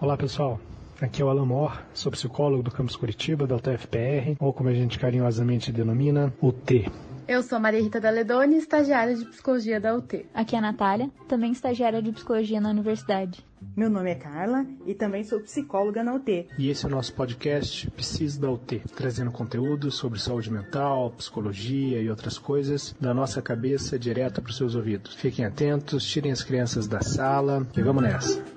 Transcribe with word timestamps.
Olá 0.00 0.16
pessoal, 0.16 0.60
aqui 1.00 1.22
é 1.22 1.24
o 1.24 1.28
Alan 1.28 1.46
Mor, 1.46 1.80
sou 1.94 2.10
psicólogo 2.10 2.64
do 2.64 2.70
campus 2.70 2.96
Curitiba, 2.96 3.46
da 3.46 3.56
UTFPR, 3.56 4.36
ou 4.40 4.52
como 4.52 4.68
a 4.68 4.74
gente 4.74 4.98
carinhosamente 4.98 5.70
denomina, 5.70 6.34
UT. 6.42 6.90
Eu 7.26 7.42
sou 7.42 7.58
Maria 7.58 7.80
Rita 7.80 8.00
Daledoni, 8.00 8.58
estagiária 8.58 9.14
de 9.14 9.24
psicologia 9.24 9.80
da 9.80 9.94
UT. 9.94 10.26
Aqui 10.34 10.56
é 10.56 10.58
a 10.58 10.62
Natália, 10.62 11.08
também 11.26 11.52
estagiária 11.52 12.02
de 12.02 12.12
psicologia 12.12 12.60
na 12.60 12.70
universidade. 12.70 13.42
Meu 13.74 13.88
nome 13.88 14.10
é 14.10 14.14
Carla 14.16 14.66
e 14.84 14.94
também 14.94 15.24
sou 15.24 15.40
psicóloga 15.40 16.02
na 16.04 16.12
UT. 16.12 16.48
E 16.58 16.68
esse 16.68 16.84
é 16.84 16.88
o 16.88 16.90
nosso 16.90 17.14
podcast 17.14 17.88
Psis 17.92 18.36
da 18.36 18.50
UT, 18.50 18.82
trazendo 18.94 19.30
conteúdo 19.30 19.90
sobre 19.90 20.20
saúde 20.20 20.52
mental, 20.52 21.12
psicologia 21.12 22.02
e 22.02 22.10
outras 22.10 22.36
coisas 22.36 22.94
da 23.00 23.14
nossa 23.14 23.40
cabeça 23.40 23.98
direto 23.98 24.42
para 24.42 24.50
os 24.50 24.56
seus 24.56 24.74
ouvidos. 24.74 25.14
Fiquem 25.14 25.46
atentos, 25.46 26.04
tirem 26.04 26.30
as 26.30 26.42
crianças 26.42 26.86
da 26.86 27.00
sala 27.00 27.66
e 27.74 27.80
vamos 27.80 28.02
nessa. 28.02 28.53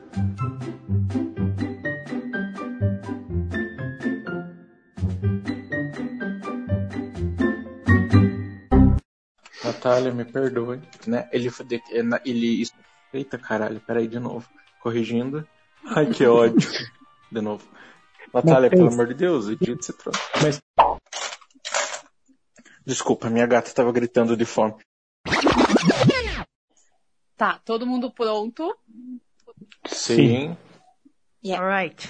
Natália, 9.88 10.11
me 10.11 10.25
perdoe, 10.25 10.82
né? 11.06 11.30
Ele, 11.32 11.50
ele, 12.25 12.64
eita 13.14 13.38
caralho, 13.38 13.80
peraí 13.80 14.08
de 14.08 14.20
novo, 14.20 14.48
corrigindo. 14.82 15.48
Ai, 15.86 16.08
que 16.08 16.25
ódio. 16.28 16.70
De 17.32 17.42
novo. 17.42 17.66
Natália, 18.34 18.70
pelo 18.70 18.88
amor 18.88 19.08
de 19.08 19.14
Deus, 19.14 19.47
edita 19.47 19.80
esse 19.80 19.94
troço. 19.94 20.20
Mas... 20.42 20.61
Desculpa, 22.86 23.30
minha 23.30 23.47
gata 23.47 23.68
estava 23.68 23.92
gritando 23.92 24.36
de 24.36 24.46
fome. 24.46 24.75
Tá, 27.36 27.60
todo 27.64 27.86
mundo 27.86 28.11
pronto? 28.11 28.75
Sim. 29.86 30.57
Yeah. 31.43 31.64
Alright. 31.64 32.08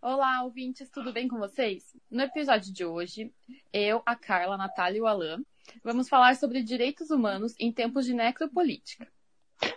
Olá, 0.00 0.42
ouvintes, 0.42 0.90
tudo 0.90 1.12
bem 1.12 1.28
com 1.28 1.38
vocês? 1.38 1.84
No 2.10 2.22
episódio 2.22 2.72
de 2.72 2.84
hoje, 2.84 3.32
eu, 3.72 4.02
a 4.04 4.16
Carla, 4.16 4.54
a 4.54 4.58
Natália 4.58 4.98
e 4.98 5.00
o 5.00 5.06
Alan 5.06 5.40
vamos 5.84 6.08
falar 6.08 6.34
sobre 6.34 6.62
direitos 6.62 7.10
humanos 7.10 7.54
em 7.60 7.72
tempos 7.72 8.04
de 8.04 8.14
necropolítica. 8.14 9.06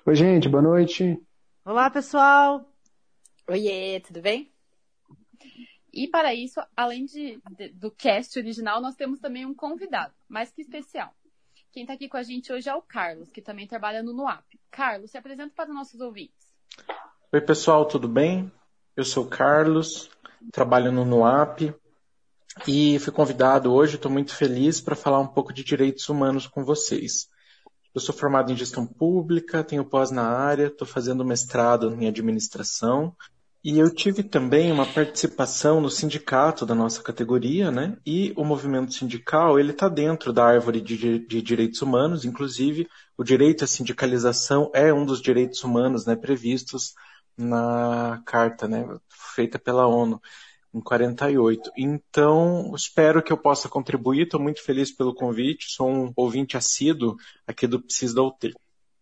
Oi, 0.06 0.16
gente, 0.16 0.50
boa 0.50 0.64
noite. 0.64 1.22
Olá, 1.64 1.90
pessoal. 1.92 2.68
Oiê, 3.48 4.00
tudo 4.00 4.22
bem? 4.22 4.52
E 5.94 6.08
para 6.08 6.34
isso, 6.34 6.60
além 6.76 7.06
de, 7.06 7.40
de, 7.52 7.70
do 7.70 7.92
cast 7.92 8.38
original, 8.40 8.82
nós 8.82 8.96
temos 8.96 9.20
também 9.20 9.46
um 9.46 9.54
convidado, 9.54 10.14
mais 10.28 10.52
que 10.52 10.62
especial. 10.62 11.16
Quem 11.72 11.84
está 11.84 11.94
aqui 11.94 12.08
com 12.08 12.18
a 12.18 12.24
gente 12.24 12.52
hoje 12.52 12.70
é 12.70 12.74
o 12.74 12.82
Carlos, 12.82 13.30
que 13.30 13.42
também 13.42 13.68
trabalha 13.68 14.02
no 14.02 14.14
NUAP. 14.14 14.46
Carlos, 14.76 15.10
se 15.10 15.18
apresenta 15.18 15.54
para 15.56 15.70
os 15.70 15.76
nossos 15.76 16.02
ouvintes. 16.02 16.54
Oi, 17.32 17.40
pessoal, 17.40 17.86
tudo 17.86 18.10
bem? 18.10 18.52
Eu 18.94 19.06
sou 19.06 19.24
o 19.24 19.28
Carlos, 19.30 20.10
trabalho 20.52 20.92
no 20.92 21.06
NUAP 21.06 21.74
e 22.68 23.00
fui 23.00 23.14
convidado 23.14 23.72
hoje, 23.74 23.96
estou 23.96 24.12
muito 24.12 24.36
feliz 24.36 24.82
para 24.82 24.94
falar 24.94 25.22
um 25.22 25.28
pouco 25.28 25.54
de 25.54 25.64
direitos 25.64 26.10
humanos 26.10 26.46
com 26.46 26.66
vocês. 26.66 27.30
Eu 27.94 28.02
sou 28.02 28.14
formado 28.14 28.52
em 28.52 28.58
gestão 28.58 28.86
pública, 28.86 29.64
tenho 29.64 29.86
pós 29.86 30.12
na 30.12 30.28
área, 30.28 30.68
estou 30.68 30.86
fazendo 30.86 31.24
mestrado 31.24 31.94
em 31.94 32.08
administração 32.08 33.16
e 33.66 33.80
eu 33.80 33.92
tive 33.92 34.22
também 34.22 34.72
uma 34.72 34.86
participação 34.86 35.82
no 35.82 35.90
sindicato 35.90 36.68
da 36.68 36.76
nossa 36.76 37.02
categoria, 37.02 37.72
né? 37.72 37.98
E 38.06 38.32
o 38.38 38.46
movimento 38.46 38.94
sindical, 38.94 39.60
ele 39.60 39.72
está 39.72 39.90
dentro 39.90 40.32
da 40.32 40.46
árvore 40.46 40.80
de, 40.80 41.18
de, 41.18 41.42
direitos 41.42 41.82
humanos, 41.82 42.26
inclusive 42.26 42.88
o 43.18 43.24
direito 43.24 43.64
à 43.64 43.68
sindicalização 43.68 44.70
é 44.72 44.94
um 44.94 45.04
dos 45.04 45.20
direitos 45.20 45.64
humanos, 45.64 46.06
né, 46.06 46.16
previstos 46.16 46.94
na 47.36 48.22
carta, 48.24 48.68
né, 48.68 48.88
feita 49.34 49.58
pela 49.58 49.88
ONU 49.88 50.22
em 50.72 50.80
48. 50.80 51.72
Então, 51.76 52.72
espero 52.76 53.24
que 53.24 53.34
eu 53.34 53.38
possa 53.38 53.68
contribuir. 53.68 54.26
Estou 54.26 54.40
muito 54.40 54.64
feliz 54.64 54.96
pelo 54.96 55.16
convite. 55.16 55.72
Sou 55.72 55.90
um 55.90 56.14
ouvinte 56.16 56.56
assíduo 56.56 57.16
aqui 57.48 57.66
do 57.66 57.82
PSIS 57.82 58.14
da 58.14 58.22
UT. 58.22 58.54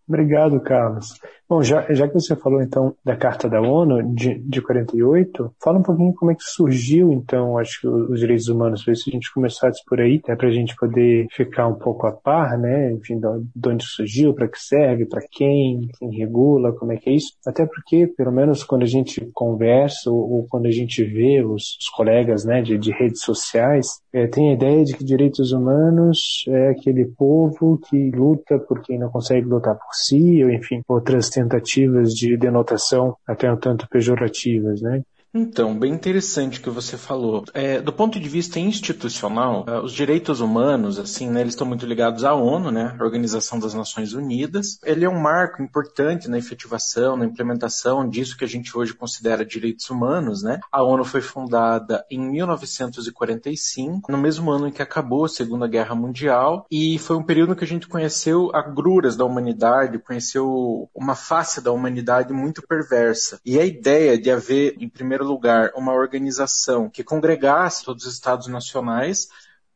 Obrigado, 0.08 0.60
Carlos. 0.62 1.14
Bom, 1.48 1.62
já, 1.62 1.86
já 1.94 2.08
que 2.08 2.14
você 2.14 2.36
falou 2.36 2.62
então 2.62 2.96
da 3.04 3.16
Carta 3.16 3.50
da 3.50 3.62
ONU 3.62 4.16
de, 4.16 4.40
de 4.40 4.62
48, 4.62 5.54
fala 5.62 5.80
um 5.80 5.84
pouquinho 5.84 6.14
como 6.14 6.32
é 6.32 6.36
que 6.36 6.44
surgiu 6.44 7.12
então, 7.12 7.58
acho 7.58 7.82
que 7.82 7.88
os 7.88 8.20
direitos 8.20 8.48
humanos, 8.48 8.84
se 8.84 8.92
a 8.92 9.12
gente 9.12 9.32
começasse 9.34 9.82
por 9.86 10.00
aí, 10.00 10.20
até 10.24 10.36
para 10.36 10.48
a 10.48 10.52
gente 10.52 10.74
poder 10.76 11.28
ficar 11.32 11.68
um 11.68 11.76
pouco 11.76 12.08
a 12.08 12.12
par, 12.12 12.58
né, 12.58 12.92
enfim, 12.94 13.20
de 13.20 13.70
onde 13.70 13.84
surgiu, 13.86 14.34
para 14.34 14.48
que 14.48 14.58
serve, 14.58 15.06
para 15.06 15.22
quem, 15.30 15.90
quem 16.00 16.16
regula, 16.18 16.72
como 16.72 16.94
é 16.94 16.98
que 16.98 17.10
é 17.10 17.14
isso. 17.14 17.34
Até 17.46 17.66
porque, 17.66 18.08
pelo 18.08 18.32
menos 18.32 18.64
quando 18.64 18.84
a 18.84 18.88
gente 18.88 19.30
conversa 19.34 20.10
ou, 20.10 20.32
ou 20.32 20.48
quando 20.50 20.68
a 20.68 20.72
gente 20.72 21.04
vê 21.04 21.44
os, 21.44 21.78
os 21.78 21.90
colegas, 21.90 22.46
né, 22.46 22.62
de, 22.62 22.78
de 22.78 22.92
redes 22.92 23.22
sociais, 23.22 23.88
é, 24.14 24.28
tem 24.28 24.52
a 24.52 24.54
ideia 24.54 24.84
de 24.86 24.96
que 24.96 25.04
direitos 25.04 25.52
humanos 25.52 26.46
é 26.48 26.70
aquele 26.70 27.06
povo 27.06 27.80
que 27.90 28.12
luta 28.12 28.60
por 28.60 28.82
quem 28.82 28.98
não 28.98 29.10
consegue 29.10 29.48
lutar 29.48 29.76
por 29.76 29.94
si, 29.94 30.44
ou 30.44 30.50
enfim, 30.50 30.82
outras 30.88 31.30
tentativas 31.34 32.14
de 32.14 32.38
denotação 32.38 33.16
até 33.28 33.52
um 33.52 33.58
tanto 33.58 33.88
pejorativas, 33.90 34.82
né? 34.82 35.02
Então, 35.36 35.78
bem 35.78 35.92
interessante 35.92 36.60
o 36.60 36.62
que 36.62 36.70
você 36.70 36.96
falou. 36.96 37.44
É, 37.56 37.82
do 37.82 37.92
ponto 37.92 38.20
de 38.20 38.30
vista 38.30 38.60
institucional, 38.60 39.66
é, 39.68 39.80
os 39.80 39.92
direitos 39.92 40.40
humanos, 40.40 41.00
assim, 41.00 41.28
né, 41.28 41.42
eles 41.42 41.54
estão 41.54 41.66
muito 41.66 41.88
ligados 41.88 42.24
à 42.24 42.36
ONU, 42.36 42.70
né, 42.70 42.96
a 43.00 43.04
Organização 43.04 43.58
das 43.58 43.74
Nações 43.74 44.14
Unidas. 44.14 44.78
Ele 44.84 45.06
é 45.06 45.10
um 45.10 45.20
marco 45.20 45.64
importante 45.64 46.30
na 46.30 46.38
efetivação, 46.38 47.18
na 47.18 47.26
implementação 47.26 48.08
disso 48.08 48.38
que 48.38 48.44
a 48.44 48.48
gente 48.48 48.78
hoje 48.78 48.94
considera 48.94 49.44
direitos 49.44 49.90
humanos, 49.90 50.44
né. 50.44 50.60
A 50.72 50.84
ONU 50.84 51.04
foi 51.04 51.22
fundada 51.22 52.06
em 52.12 52.20
1945, 52.20 54.12
no 54.12 54.18
mesmo 54.20 54.52
ano 54.52 54.68
em 54.68 54.72
que 54.72 54.84
acabou 54.84 55.26
a 55.26 55.30
Segunda 55.30 55.68
Guerra 55.68 55.96
Mundial, 55.96 56.68
e 56.70 57.00
foi 57.00 57.16
um 57.16 57.24
período 57.24 57.56
que 57.56 57.64
a 57.64 57.68
gente 57.68 57.88
conheceu 57.88 58.52
agruras 58.54 59.16
da 59.16 59.26
humanidade, 59.26 59.98
conheceu 59.98 60.88
uma 60.94 61.16
face 61.16 61.60
da 61.60 61.72
humanidade 61.72 62.32
muito 62.32 62.62
perversa. 62.62 63.40
E 63.44 63.60
a 63.60 63.66
ideia 63.66 64.16
de 64.16 64.30
haver, 64.30 64.76
em 64.80 64.88
primeiro 64.88 65.23
primeiro 65.24 65.30
lugar, 65.30 65.72
uma 65.76 65.94
organização 65.94 66.90
que 66.90 67.04
congregasse 67.04 67.86
todos 67.86 68.06
os 68.06 68.14
estados 68.14 68.48
nacionais 68.48 69.30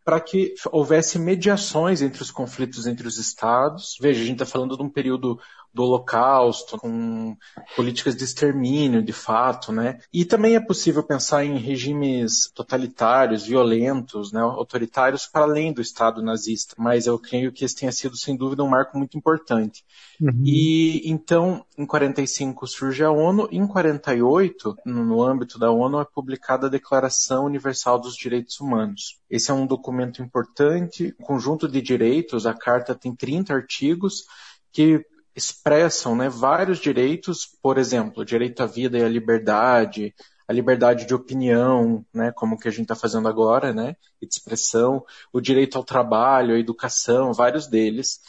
para 0.03 0.19
que 0.19 0.53
houvesse 0.71 1.17
mediações 1.17 2.01
entre 2.01 2.21
os 2.21 2.31
conflitos 2.31 2.85
entre 2.85 3.07
os 3.07 3.17
estados. 3.17 3.97
Veja, 3.99 4.21
a 4.21 4.25
gente 4.25 4.41
está 4.41 4.45
falando 4.45 4.77
de 4.77 4.83
um 4.83 4.89
período 4.89 5.39
do 5.77 5.83
Holocausto, 5.83 6.75
com 6.79 7.37
políticas 7.75 8.15
de 8.15 8.23
extermínio, 8.23 9.03
de 9.03 9.13
fato, 9.13 9.71
né? 9.71 9.99
E 10.11 10.25
também 10.25 10.55
é 10.55 10.59
possível 10.59 11.03
pensar 11.03 11.45
em 11.45 11.59
regimes 11.59 12.51
totalitários, 12.53 13.45
violentos, 13.45 14.31
né, 14.31 14.41
autoritários 14.41 15.27
para 15.27 15.43
além 15.43 15.71
do 15.71 15.79
Estado 15.79 16.21
nazista. 16.23 16.73
Mas 16.79 17.05
eu 17.05 17.19
creio 17.19 17.51
que 17.51 17.63
esse 17.63 17.75
tenha 17.75 17.91
sido, 17.91 18.17
sem 18.17 18.35
dúvida, 18.35 18.63
um 18.63 18.69
marco 18.69 18.97
muito 18.97 19.15
importante. 19.17 19.85
Uhum. 20.19 20.41
E 20.43 21.07
então, 21.09 21.63
em 21.77 21.85
45 21.85 22.65
surge 22.65 23.03
a 23.03 23.11
ONU, 23.11 23.47
em 23.51 23.67
48, 23.67 24.77
no 24.83 25.21
âmbito 25.21 25.59
da 25.59 25.69
ONU, 25.69 26.01
é 26.01 26.05
publicada 26.05 26.65
a 26.65 26.71
Declaração 26.71 27.45
Universal 27.45 27.99
dos 27.99 28.15
Direitos 28.15 28.59
Humanos. 28.59 29.19
Esse 29.29 29.51
é 29.51 29.53
um 29.53 29.67
documento 29.67 30.23
importante, 30.23 31.13
um 31.19 31.23
conjunto 31.23 31.67
de 31.67 31.83
direitos, 31.83 32.47
a 32.47 32.53
carta 32.55 32.95
tem 32.95 33.15
30 33.15 33.53
artigos 33.53 34.23
que 34.71 35.05
expressam 35.37 36.15
né, 36.15 36.27
vários 36.27 36.79
direitos, 36.79 37.47
por 37.61 37.77
exemplo, 37.77 38.23
o 38.23 38.25
direito 38.25 38.63
à 38.63 38.65
vida 38.65 38.97
e 38.97 39.03
à 39.03 39.07
liberdade, 39.07 40.15
a 40.47 40.51
liberdade 40.51 41.05
de 41.05 41.13
opinião, 41.13 42.03
né, 42.11 42.31
como 42.31 42.57
que 42.57 42.67
a 42.67 42.71
gente 42.71 42.83
está 42.83 42.95
fazendo 42.95 43.27
agora, 43.27 43.71
né, 43.71 43.95
e 44.19 44.25
de 44.25 44.33
expressão, 44.33 45.05
o 45.31 45.39
direito 45.39 45.77
ao 45.77 45.83
trabalho, 45.83 46.55
à 46.55 46.59
educação, 46.59 47.33
vários 47.33 47.67
deles. 47.67 48.19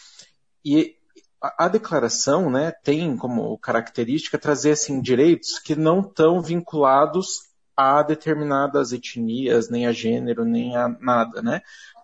E 0.62 0.96
a, 1.40 1.66
declaração, 1.66 2.50
né, 2.50 2.72
tem 2.84 3.16
como 3.16 3.56
característica 3.56 4.36
trazer 4.36 4.72
assim 4.72 5.00
direitos 5.00 5.58
que 5.58 5.74
não 5.74 6.00
estão 6.00 6.42
vinculados 6.42 7.48
a 7.74 8.02
determinadas 8.02 8.92
etnias, 8.92 9.70
nem 9.70 9.86
a 9.86 9.92
gênero, 9.92 10.44
nem 10.44 10.76
a 10.76 10.88
nada, 10.88 11.40
né? 11.40 11.62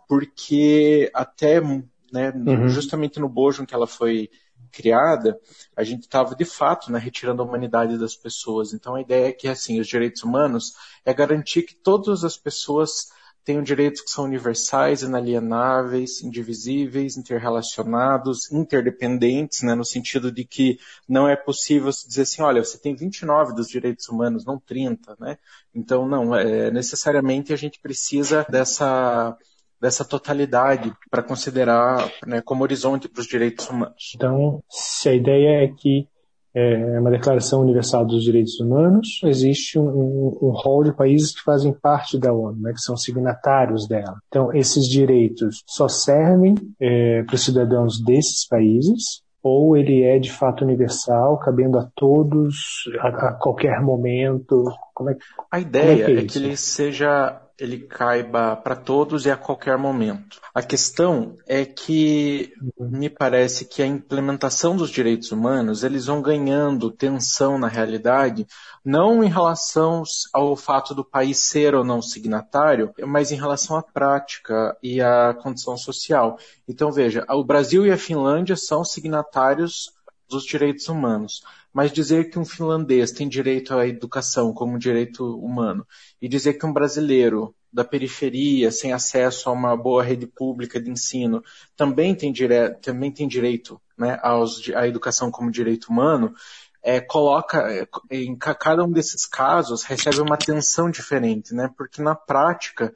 Porque 0.08 1.10
até, 1.12 1.60
né, 1.60 2.32
uhum. 2.34 2.68
justamente 2.68 3.18
no 3.18 3.28
bojo 3.28 3.64
em 3.64 3.66
que 3.66 3.74
ela 3.74 3.88
foi 3.88 4.30
criada, 4.74 5.38
a 5.76 5.84
gente 5.84 6.02
estava 6.02 6.34
de 6.34 6.44
fato 6.44 6.90
né, 6.90 6.98
retirando 6.98 7.42
a 7.42 7.44
humanidade 7.44 7.98
das 7.98 8.16
pessoas. 8.16 8.72
Então 8.72 8.94
a 8.94 9.00
ideia 9.00 9.28
é 9.28 9.32
que 9.32 9.48
assim, 9.48 9.80
os 9.80 9.86
direitos 9.86 10.22
humanos 10.22 10.74
é 11.04 11.14
garantir 11.14 11.62
que 11.62 11.74
todas 11.74 12.24
as 12.24 12.36
pessoas 12.36 13.08
tenham 13.44 13.62
direitos 13.62 14.00
que 14.00 14.10
são 14.10 14.24
universais, 14.24 15.02
inalienáveis, 15.02 16.22
indivisíveis, 16.22 17.16
interrelacionados, 17.16 18.50
interdependentes, 18.50 19.62
né, 19.62 19.74
no 19.74 19.84
sentido 19.84 20.32
de 20.32 20.44
que 20.44 20.78
não 21.06 21.28
é 21.28 21.36
possível 21.36 21.90
dizer 21.90 22.22
assim, 22.22 22.40
olha, 22.40 22.64
você 22.64 22.78
tem 22.78 22.96
29 22.96 23.54
dos 23.54 23.68
direitos 23.68 24.08
humanos, 24.08 24.46
não 24.46 24.58
30, 24.58 25.16
né? 25.20 25.36
Então, 25.74 26.08
não, 26.08 26.34
é, 26.34 26.70
necessariamente 26.70 27.52
a 27.52 27.56
gente 27.56 27.78
precisa 27.80 28.46
dessa 28.48 29.36
dessa 29.80 30.04
totalidade 30.04 30.92
para 31.10 31.22
considerar 31.22 32.10
né, 32.26 32.40
como 32.40 32.62
horizonte 32.62 33.08
para 33.08 33.20
os 33.20 33.26
direitos 33.26 33.68
humanos. 33.68 34.12
Então, 34.14 34.62
se 34.68 35.08
a 35.08 35.14
ideia 35.14 35.64
é 35.64 35.68
que 35.68 36.08
é 36.54 37.00
uma 37.00 37.10
Declaração 37.10 37.62
Universal 37.62 38.06
dos 38.06 38.22
Direitos 38.22 38.60
Humanos, 38.60 39.20
existe 39.24 39.76
um, 39.76 39.88
um, 39.88 40.38
um 40.40 40.50
rol 40.50 40.84
de 40.84 40.92
países 40.92 41.34
que 41.34 41.42
fazem 41.42 41.72
parte 41.72 42.16
da 42.16 42.32
ONU, 42.32 42.60
né, 42.60 42.72
que 42.72 42.80
são 42.80 42.96
signatários 42.96 43.88
dela. 43.88 44.16
Então, 44.28 44.52
esses 44.54 44.88
direitos 44.88 45.64
só 45.66 45.88
servem 45.88 46.54
é, 46.80 47.24
para 47.24 47.34
os 47.34 47.44
cidadãos 47.44 48.00
desses 48.00 48.46
países, 48.46 49.24
ou 49.42 49.76
ele 49.76 50.02
é 50.02 50.18
de 50.18 50.30
fato 50.30 50.64
universal, 50.64 51.38
cabendo 51.38 51.78
a 51.78 51.88
todos, 51.96 52.84
a, 53.00 53.08
a 53.08 53.32
qualquer 53.32 53.82
momento? 53.82 54.64
Como 54.94 55.10
é, 55.10 55.16
a 55.50 55.58
ideia 55.58 56.02
é, 56.02 56.04
que, 56.06 56.12
é, 56.12 56.18
é 56.20 56.24
que 56.24 56.38
ele 56.38 56.56
seja 56.56 57.44
ele 57.58 57.78
caiba 57.78 58.56
para 58.56 58.74
todos 58.74 59.26
e 59.26 59.30
a 59.30 59.36
qualquer 59.36 59.78
momento. 59.78 60.40
A 60.52 60.62
questão 60.62 61.36
é 61.46 61.64
que 61.64 62.52
me 62.78 63.08
parece 63.08 63.64
que 63.64 63.82
a 63.82 63.86
implementação 63.86 64.76
dos 64.76 64.90
direitos 64.90 65.30
humanos, 65.30 65.84
eles 65.84 66.06
vão 66.06 66.20
ganhando 66.20 66.90
tensão 66.90 67.58
na 67.58 67.68
realidade, 67.68 68.46
não 68.84 69.22
em 69.22 69.28
relação 69.28 70.02
ao 70.32 70.56
fato 70.56 70.94
do 70.94 71.04
país 71.04 71.38
ser 71.38 71.74
ou 71.74 71.84
não 71.84 72.02
signatário, 72.02 72.92
mas 73.06 73.30
em 73.30 73.36
relação 73.36 73.76
à 73.76 73.82
prática 73.82 74.76
e 74.82 75.00
à 75.00 75.32
condição 75.34 75.76
social. 75.76 76.38
Então 76.68 76.90
veja, 76.90 77.24
o 77.28 77.44
Brasil 77.44 77.86
e 77.86 77.92
a 77.92 77.98
Finlândia 77.98 78.56
são 78.56 78.84
signatários 78.84 79.92
dos 80.28 80.44
direitos 80.44 80.88
humanos 80.88 81.42
mas 81.74 81.92
dizer 81.92 82.30
que 82.30 82.38
um 82.38 82.44
finlandês 82.44 83.10
tem 83.10 83.28
direito 83.28 83.74
à 83.74 83.84
educação 83.84 84.54
como 84.54 84.76
um 84.76 84.78
direito 84.78 85.36
humano 85.38 85.84
e 86.22 86.28
dizer 86.28 86.54
que 86.54 86.64
um 86.64 86.72
brasileiro 86.72 87.52
da 87.72 87.84
periferia, 87.84 88.70
sem 88.70 88.92
acesso 88.92 89.48
a 89.48 89.52
uma 89.52 89.76
boa 89.76 90.00
rede 90.04 90.28
pública 90.28 90.80
de 90.80 90.88
ensino, 90.88 91.42
também 91.76 92.14
tem, 92.14 92.32
dire... 92.32 92.70
também 92.80 93.10
tem 93.10 93.26
direito 93.26 93.80
né, 93.98 94.16
aos... 94.22 94.70
à 94.72 94.86
educação 94.86 95.32
como 95.32 95.50
direito 95.50 95.86
humano, 95.86 96.32
é, 96.80 97.00
coloca, 97.00 97.58
é, 97.72 97.88
em 98.10 98.36
cada 98.36 98.84
um 98.84 98.92
desses 98.92 99.26
casos, 99.26 99.82
recebe 99.82 100.20
uma 100.20 100.36
atenção 100.36 100.88
diferente, 100.88 101.52
né? 101.54 101.68
Porque 101.76 102.00
na 102.00 102.14
prática, 102.14 102.94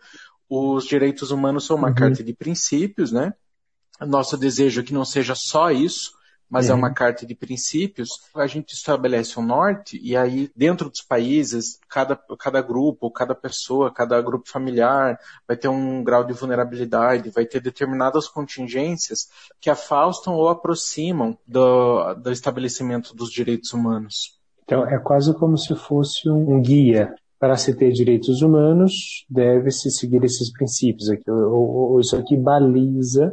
os 0.48 0.84
direitos 0.84 1.30
humanos 1.30 1.66
são 1.66 1.76
uma 1.76 1.88
uhum. 1.88 1.94
carta 1.94 2.22
de 2.22 2.34
princípios, 2.34 3.10
né? 3.10 3.32
Nosso 4.00 4.36
desejo 4.36 4.82
é 4.82 4.84
que 4.84 4.92
não 4.92 5.04
seja 5.04 5.34
só 5.34 5.72
isso, 5.72 6.17
mas 6.48 6.66
uhum. 6.66 6.72
é 6.72 6.74
uma 6.76 6.92
carta 6.92 7.26
de 7.26 7.34
princípios. 7.34 8.20
A 8.34 8.46
gente 8.46 8.72
estabelece 8.72 9.38
o 9.38 9.42
um 9.42 9.46
norte 9.46 10.00
e 10.02 10.16
aí 10.16 10.50
dentro 10.56 10.88
dos 10.88 11.02
países, 11.02 11.78
cada, 11.88 12.16
cada 12.38 12.62
grupo, 12.62 13.10
cada 13.10 13.34
pessoa, 13.34 13.92
cada 13.92 14.20
grupo 14.22 14.48
familiar 14.48 15.18
vai 15.46 15.56
ter 15.56 15.68
um 15.68 16.02
grau 16.02 16.24
de 16.24 16.32
vulnerabilidade, 16.32 17.30
vai 17.30 17.44
ter 17.44 17.60
determinadas 17.60 18.28
contingências 18.28 19.28
que 19.60 19.68
afastam 19.68 20.34
ou 20.34 20.48
aproximam 20.48 21.36
do, 21.46 22.14
do 22.14 22.32
estabelecimento 22.32 23.14
dos 23.14 23.30
direitos 23.30 23.72
humanos. 23.72 24.38
Então 24.64 24.86
é 24.86 24.98
quase 24.98 25.34
como 25.34 25.56
se 25.56 25.74
fosse 25.74 26.28
um 26.30 26.60
guia 26.60 27.14
para 27.38 27.56
se 27.56 27.74
ter 27.74 27.92
direitos 27.92 28.42
humanos, 28.42 29.24
deve-se 29.30 29.90
seguir 29.90 30.24
esses 30.24 30.52
princípios 30.52 31.08
aqui, 31.08 31.30
ou, 31.30 31.92
ou, 31.92 32.00
isso 32.00 32.16
aqui 32.16 32.36
baliza 32.36 33.32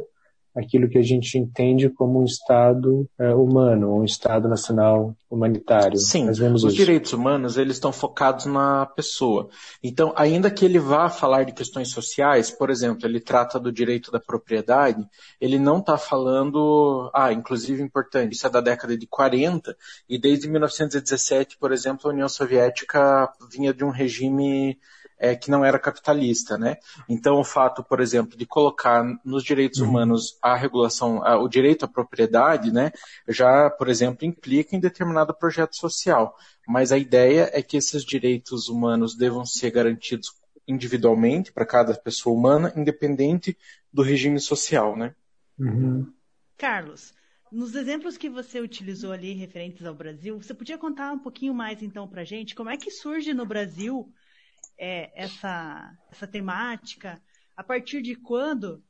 aquilo 0.56 0.88
que 0.88 0.96
a 0.96 1.02
gente 1.02 1.36
entende 1.36 1.90
como 1.90 2.20
um 2.20 2.24
Estado 2.24 3.06
é, 3.18 3.34
humano, 3.34 3.94
um 3.94 4.04
Estado 4.04 4.48
nacional 4.48 5.14
humanitário. 5.28 5.98
Sim, 5.98 6.30
os 6.30 6.38
isso. 6.38 6.68
direitos 6.68 7.12
humanos 7.12 7.58
eles 7.58 7.76
estão 7.76 7.92
focados 7.92 8.46
na 8.46 8.86
pessoa. 8.86 9.48
Então, 9.82 10.14
ainda 10.16 10.50
que 10.50 10.64
ele 10.64 10.78
vá 10.78 11.10
falar 11.10 11.44
de 11.44 11.52
questões 11.52 11.90
sociais, 11.90 12.50
por 12.50 12.70
exemplo, 12.70 13.06
ele 13.06 13.20
trata 13.20 13.60
do 13.60 13.70
direito 13.70 14.10
da 14.10 14.18
propriedade, 14.18 15.06
ele 15.40 15.58
não 15.58 15.78
está 15.78 15.98
falando, 15.98 17.10
ah, 17.12 17.32
inclusive 17.32 17.82
importante, 17.82 18.32
isso 18.32 18.46
é 18.46 18.50
da 18.50 18.60
década 18.60 18.96
de 18.96 19.06
40 19.06 19.76
e 20.08 20.18
desde 20.18 20.48
1917, 20.48 21.58
por 21.58 21.72
exemplo, 21.72 22.08
a 22.08 22.14
União 22.14 22.28
Soviética 22.28 23.30
vinha 23.52 23.74
de 23.74 23.84
um 23.84 23.90
regime 23.90 24.78
é, 25.18 25.34
que 25.34 25.50
não 25.50 25.64
era 25.64 25.78
capitalista, 25.78 26.58
né? 26.58 26.76
Então, 27.08 27.38
o 27.38 27.44
fato, 27.44 27.82
por 27.82 28.00
exemplo, 28.00 28.36
de 28.36 28.46
colocar 28.46 29.04
nos 29.24 29.42
direitos 29.42 29.80
uhum. 29.80 29.88
humanos 29.88 30.36
a 30.42 30.54
regulação, 30.54 31.24
a, 31.24 31.38
o 31.38 31.48
direito 31.48 31.84
à 31.84 31.88
propriedade, 31.88 32.72
né, 32.72 32.92
já, 33.28 33.70
por 33.70 33.88
exemplo, 33.88 34.26
implica 34.26 34.76
em 34.76 34.80
determinado 34.80 35.34
projeto 35.34 35.76
social. 35.76 36.36
Mas 36.66 36.92
a 36.92 36.98
ideia 36.98 37.50
é 37.52 37.62
que 37.62 37.76
esses 37.76 38.04
direitos 38.04 38.68
humanos 38.68 39.16
devam 39.16 39.44
ser 39.46 39.70
garantidos 39.70 40.32
individualmente 40.68 41.52
para 41.52 41.64
cada 41.64 41.94
pessoa 41.94 42.36
humana, 42.36 42.72
independente 42.76 43.56
do 43.92 44.02
regime 44.02 44.40
social, 44.40 44.96
né? 44.96 45.14
Uhum. 45.58 46.12
Carlos, 46.58 47.14
nos 47.50 47.74
exemplos 47.74 48.16
que 48.16 48.28
você 48.28 48.60
utilizou 48.60 49.12
ali 49.12 49.32
referentes 49.32 49.86
ao 49.86 49.94
Brasil, 49.94 50.40
você 50.40 50.52
podia 50.52 50.76
contar 50.76 51.12
um 51.12 51.18
pouquinho 51.18 51.54
mais 51.54 51.82
então 51.82 52.08
para 52.08 52.24
gente 52.24 52.54
como 52.54 52.68
é 52.68 52.76
que 52.76 52.90
surge 52.90 53.32
no 53.32 53.46
Brasil 53.46 54.12
é, 54.78 55.10
essa, 55.14 55.92
essa 56.10 56.26
temática? 56.26 57.20
A 57.56 57.64
partir 57.64 58.02
de 58.02 58.14
quando 58.14 58.82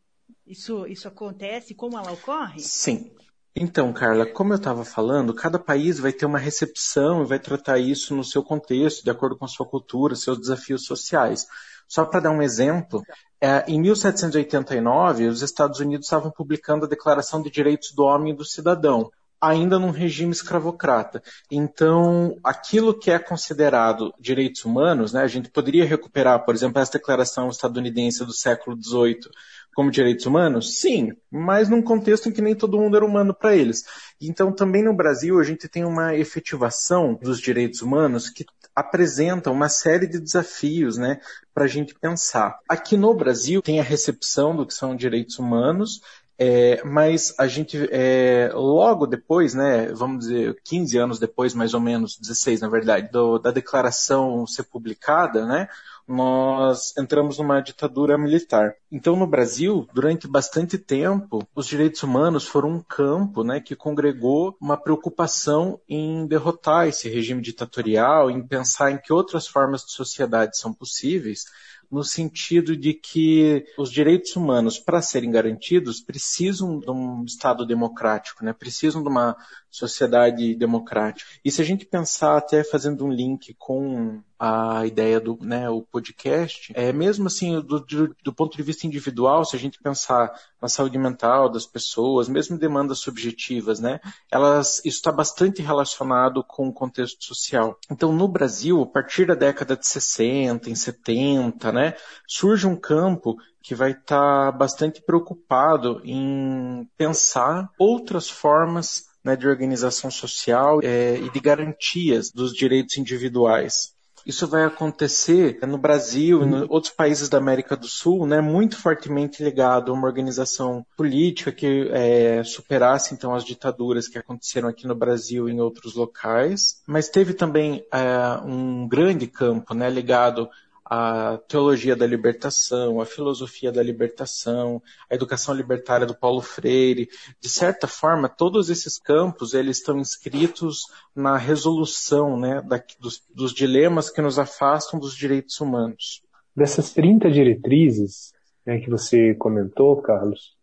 isso, 0.46 0.86
isso 0.86 1.08
acontece? 1.08 1.74
Como 1.74 1.96
ela 1.96 2.12
ocorre? 2.12 2.60
Sim. 2.60 3.12
Então, 3.58 3.90
Carla, 3.92 4.26
como 4.26 4.52
eu 4.52 4.58
estava 4.58 4.84
falando, 4.84 5.32
cada 5.32 5.58
país 5.58 5.98
vai 5.98 6.12
ter 6.12 6.26
uma 6.26 6.38
recepção 6.38 7.22
e 7.22 7.26
vai 7.26 7.38
tratar 7.38 7.78
isso 7.78 8.14
no 8.14 8.22
seu 8.22 8.42
contexto, 8.42 9.02
de 9.02 9.10
acordo 9.10 9.36
com 9.36 9.46
a 9.46 9.48
sua 9.48 9.66
cultura, 9.66 10.14
seus 10.14 10.38
desafios 10.38 10.84
sociais. 10.84 11.46
Só 11.88 12.04
para 12.04 12.20
dar 12.20 12.30
um 12.32 12.42
exemplo, 12.42 13.02
é, 13.40 13.64
em 13.66 13.80
1789, 13.80 15.28
os 15.28 15.40
Estados 15.40 15.80
Unidos 15.80 16.06
estavam 16.06 16.30
publicando 16.30 16.84
a 16.84 16.88
Declaração 16.88 17.40
de 17.40 17.50
Direitos 17.50 17.92
do 17.92 18.02
Homem 18.02 18.34
e 18.34 18.36
do 18.36 18.44
Cidadão 18.44 19.10
ainda 19.40 19.78
num 19.78 19.90
regime 19.90 20.32
escravocrata. 20.32 21.22
Então, 21.50 22.36
aquilo 22.42 22.98
que 22.98 23.10
é 23.10 23.18
considerado 23.18 24.14
direitos 24.18 24.64
humanos, 24.64 25.12
né, 25.12 25.22
a 25.22 25.28
gente 25.28 25.50
poderia 25.50 25.84
recuperar, 25.84 26.44
por 26.44 26.54
exemplo, 26.54 26.80
essa 26.80 26.92
declaração 26.92 27.48
estadunidense 27.48 28.24
do 28.24 28.32
século 28.32 28.76
XVIII 28.80 29.30
como 29.74 29.90
direitos 29.90 30.24
humanos? 30.24 30.80
Sim, 30.80 31.12
mas 31.30 31.68
num 31.68 31.82
contexto 31.82 32.28
em 32.30 32.32
que 32.32 32.40
nem 32.40 32.54
todo 32.54 32.78
mundo 32.78 32.96
era 32.96 33.04
humano 33.04 33.34
para 33.34 33.54
eles. 33.54 33.84
Então, 34.18 34.50
também 34.50 34.82
no 34.82 34.94
Brasil, 34.94 35.38
a 35.38 35.44
gente 35.44 35.68
tem 35.68 35.84
uma 35.84 36.16
efetivação 36.16 37.18
dos 37.20 37.38
direitos 37.38 37.82
humanos 37.82 38.30
que 38.30 38.46
apresenta 38.74 39.50
uma 39.50 39.68
série 39.68 40.06
de 40.06 40.18
desafios, 40.18 40.96
né, 40.96 41.20
para 41.52 41.64
a 41.64 41.68
gente 41.68 41.94
pensar. 41.94 42.58
Aqui 42.66 42.96
no 42.96 43.14
Brasil 43.14 43.60
tem 43.60 43.78
a 43.78 43.82
recepção 43.82 44.56
do 44.56 44.66
que 44.66 44.72
são 44.72 44.96
direitos 44.96 45.38
humanos 45.38 46.00
é, 46.38 46.82
mas 46.84 47.34
a 47.38 47.46
gente, 47.46 47.88
é, 47.90 48.50
logo 48.52 49.06
depois, 49.06 49.54
né, 49.54 49.86
vamos 49.92 50.26
dizer, 50.26 50.60
15 50.64 50.98
anos 50.98 51.18
depois, 51.18 51.54
mais 51.54 51.72
ou 51.72 51.80
menos, 51.80 52.18
16 52.18 52.60
na 52.60 52.68
verdade, 52.68 53.10
do, 53.10 53.38
da 53.38 53.50
declaração 53.50 54.46
ser 54.46 54.64
publicada, 54.64 55.46
né, 55.46 55.68
nós 56.06 56.96
entramos 56.96 57.38
numa 57.38 57.60
ditadura 57.60 58.16
militar. 58.16 58.74
Então, 58.92 59.16
no 59.16 59.26
Brasil, 59.26 59.88
durante 59.92 60.28
bastante 60.28 60.78
tempo, 60.78 61.46
os 61.54 61.66
direitos 61.66 62.02
humanos 62.02 62.46
foram 62.46 62.68
um 62.70 62.82
campo 62.82 63.42
né, 63.42 63.58
que 63.58 63.74
congregou 63.74 64.56
uma 64.60 64.76
preocupação 64.76 65.80
em 65.88 66.26
derrotar 66.26 66.86
esse 66.86 67.08
regime 67.08 67.42
ditatorial, 67.42 68.30
em 68.30 68.46
pensar 68.46 68.92
em 68.92 68.98
que 68.98 69.12
outras 69.12 69.48
formas 69.48 69.84
de 69.84 69.92
sociedade 69.92 70.56
são 70.56 70.72
possíveis 70.72 71.46
no 71.90 72.02
sentido 72.02 72.76
de 72.76 72.94
que 72.94 73.64
os 73.78 73.90
direitos 73.90 74.34
humanos, 74.36 74.78
para 74.78 75.02
serem 75.02 75.30
garantidos, 75.30 76.00
precisam 76.00 76.78
de 76.78 76.90
um 76.90 77.24
Estado 77.24 77.66
democrático, 77.66 78.44
né? 78.44 78.52
precisam 78.52 79.02
de 79.02 79.08
uma 79.08 79.36
sociedade 79.76 80.54
democrática. 80.54 81.28
E 81.44 81.50
se 81.50 81.60
a 81.60 81.64
gente 81.64 81.84
pensar 81.84 82.36
até 82.36 82.64
fazendo 82.64 83.04
um 83.04 83.10
link 83.12 83.54
com 83.58 84.22
a 84.38 84.86
ideia 84.86 85.18
do 85.18 85.38
né, 85.40 85.68
o 85.70 85.80
podcast, 85.80 86.72
é 86.74 86.92
mesmo 86.92 87.26
assim, 87.26 87.58
do, 87.60 87.80
do, 87.80 88.14
do, 88.22 88.32
ponto 88.34 88.56
de 88.56 88.62
vista 88.62 88.86
individual, 88.86 89.44
se 89.44 89.56
a 89.56 89.58
gente 89.58 89.80
pensar 89.80 90.32
na 90.60 90.68
saúde 90.68 90.98
mental 90.98 91.48
das 91.48 91.66
pessoas, 91.66 92.28
mesmo 92.28 92.58
demandas 92.58 92.98
subjetivas, 92.98 93.80
né, 93.80 93.98
elas, 94.30 94.78
isso 94.84 94.98
está 94.98 95.10
bastante 95.10 95.62
relacionado 95.62 96.44
com 96.44 96.68
o 96.68 96.72
contexto 96.72 97.24
social. 97.24 97.78
Então, 97.90 98.12
no 98.12 98.28
Brasil, 98.28 98.82
a 98.82 98.86
partir 98.86 99.26
da 99.26 99.34
década 99.34 99.76
de 99.76 99.86
60, 99.86 100.68
em 100.68 100.74
70, 100.74 101.72
né, 101.72 101.94
surge 102.26 102.66
um 102.66 102.76
campo 102.76 103.36
que 103.62 103.74
vai 103.74 103.92
estar 103.92 104.52
tá 104.52 104.52
bastante 104.52 105.02
preocupado 105.02 106.00
em 106.04 106.88
pensar 106.96 107.68
outras 107.78 108.28
formas 108.28 109.06
né, 109.26 109.34
de 109.34 109.48
organização 109.48 110.08
social 110.08 110.78
é, 110.84 111.18
e 111.18 111.28
de 111.28 111.40
garantias 111.40 112.30
dos 112.30 112.52
direitos 112.52 112.96
individuais. 112.96 113.96
Isso 114.24 114.46
vai 114.46 114.64
acontecer 114.64 115.58
no 115.66 115.78
Brasil 115.78 116.42
e 116.42 116.46
em 116.46 116.66
outros 116.68 116.92
países 116.92 117.28
da 117.28 117.38
América 117.38 117.76
do 117.76 117.86
Sul, 117.86 118.26
né, 118.26 118.40
muito 118.40 118.76
fortemente 118.76 119.42
ligado 119.42 119.90
a 119.90 119.94
uma 119.94 120.06
organização 120.06 120.84
política 120.96 121.52
que 121.52 121.88
é, 121.92 122.42
superasse 122.44 123.14
então 123.14 123.34
as 123.34 123.44
ditaduras 123.44 124.08
que 124.08 124.18
aconteceram 124.18 124.68
aqui 124.68 124.86
no 124.86 124.96
Brasil 124.96 125.48
e 125.48 125.52
em 125.52 125.60
outros 125.60 125.94
locais. 125.94 126.82
Mas 126.86 127.08
teve 127.08 127.34
também 127.34 127.84
é, 127.92 128.40
um 128.44 128.86
grande 128.88 129.26
campo, 129.26 129.74
né, 129.74 129.90
ligado 129.90 130.48
a 130.88 131.38
teologia 131.48 131.96
da 131.96 132.06
libertação, 132.06 133.00
a 133.00 133.06
filosofia 133.06 133.72
da 133.72 133.82
libertação, 133.82 134.80
a 135.10 135.14
educação 135.16 135.52
libertária 135.52 136.06
do 136.06 136.14
Paulo 136.14 136.40
Freire. 136.40 137.08
De 137.40 137.48
certa 137.48 137.88
forma, 137.88 138.28
todos 138.28 138.70
esses 138.70 138.96
campos 138.96 139.52
eles 139.52 139.78
estão 139.78 139.98
inscritos 139.98 140.82
na 141.14 141.36
resolução 141.36 142.38
né, 142.38 142.62
da, 142.62 142.80
dos, 143.00 143.20
dos 143.34 143.52
dilemas 143.52 144.10
que 144.10 144.22
nos 144.22 144.38
afastam 144.38 145.00
dos 145.00 145.16
direitos 145.16 145.60
humanos. 145.60 146.22
Dessas 146.54 146.92
30 146.92 147.30
diretrizes 147.32 148.32
né, 148.64 148.78
que 148.78 148.88
você 148.88 149.34
comentou, 149.34 150.00
Carlos, 150.00 150.56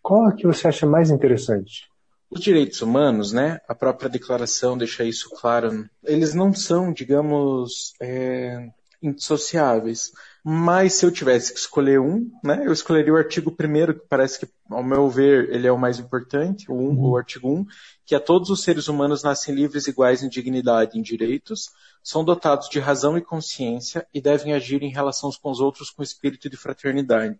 qual 0.00 0.28
a 0.28 0.32
que 0.32 0.46
você 0.46 0.68
acha 0.68 0.86
mais 0.86 1.10
interessante? 1.10 1.90
Os 2.30 2.40
direitos 2.40 2.82
humanos, 2.82 3.32
né, 3.32 3.60
a 3.68 3.74
própria 3.74 4.08
declaração 4.08 4.78
deixa 4.78 5.02
isso 5.02 5.28
claro, 5.30 5.88
eles 6.04 6.34
não 6.34 6.52
são, 6.52 6.92
digamos, 6.92 7.94
é, 8.00 8.68
indissociáveis. 9.02 10.12
Mas 10.44 10.94
se 10.94 11.04
eu 11.04 11.10
tivesse 11.10 11.52
que 11.52 11.58
escolher 11.58 12.00
um, 12.00 12.30
né, 12.42 12.62
eu 12.64 12.72
escolheria 12.72 13.12
o 13.12 13.16
artigo 13.16 13.50
1 13.50 13.94
que 13.94 14.06
parece 14.08 14.38
que, 14.38 14.48
ao 14.70 14.82
meu 14.82 15.10
ver, 15.10 15.50
ele 15.50 15.66
é 15.66 15.72
o 15.72 15.78
mais 15.78 15.98
importante, 15.98 16.70
o, 16.70 16.74
um, 16.74 16.90
uhum. 16.90 17.10
o 17.10 17.16
artigo 17.16 17.48
1, 17.48 17.66
que 18.04 18.14
é 18.14 18.18
todos 18.20 18.48
os 18.48 18.62
seres 18.62 18.86
humanos 18.86 19.24
nascem 19.24 19.54
livres, 19.54 19.88
iguais 19.88 20.22
em 20.22 20.28
dignidade 20.28 20.96
e 20.96 21.00
em 21.00 21.02
direitos, 21.02 21.70
são 22.02 22.24
dotados 22.24 22.68
de 22.68 22.78
razão 22.78 23.18
e 23.18 23.20
consciência 23.22 24.06
e 24.14 24.20
devem 24.20 24.52
agir 24.52 24.82
em 24.84 24.92
relação 24.92 25.30
com 25.42 25.50
os 25.50 25.58
outros 25.58 25.90
com 25.90 26.02
espírito 26.02 26.48
de 26.48 26.56
fraternidade. 26.56 27.36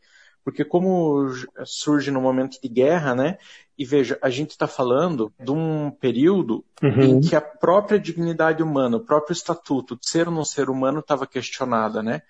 Porque 0.46 0.64
como 0.64 1.28
surge 1.64 2.12
no 2.12 2.20
momento 2.20 2.60
de 2.62 2.68
guerra, 2.68 3.16
né? 3.16 3.36
E 3.76 3.84
veja, 3.84 4.16
a 4.22 4.30
gente 4.30 4.50
está 4.50 4.68
falando 4.68 5.32
de 5.40 5.50
um 5.50 5.90
período 5.90 6.64
uhum. 6.80 7.02
em 7.02 7.20
que 7.20 7.34
a 7.34 7.40
própria 7.40 7.98
dignidade 7.98 8.62
humana, 8.62 8.96
o 8.96 9.04
próprio 9.04 9.32
estatuto 9.32 9.96
de 9.96 10.08
ser 10.08 10.28
ou 10.28 10.32
não 10.32 10.44
ser 10.44 10.70
humano 10.70 11.00
estava 11.00 11.26
questionada, 11.26 12.00
né? 12.00 12.22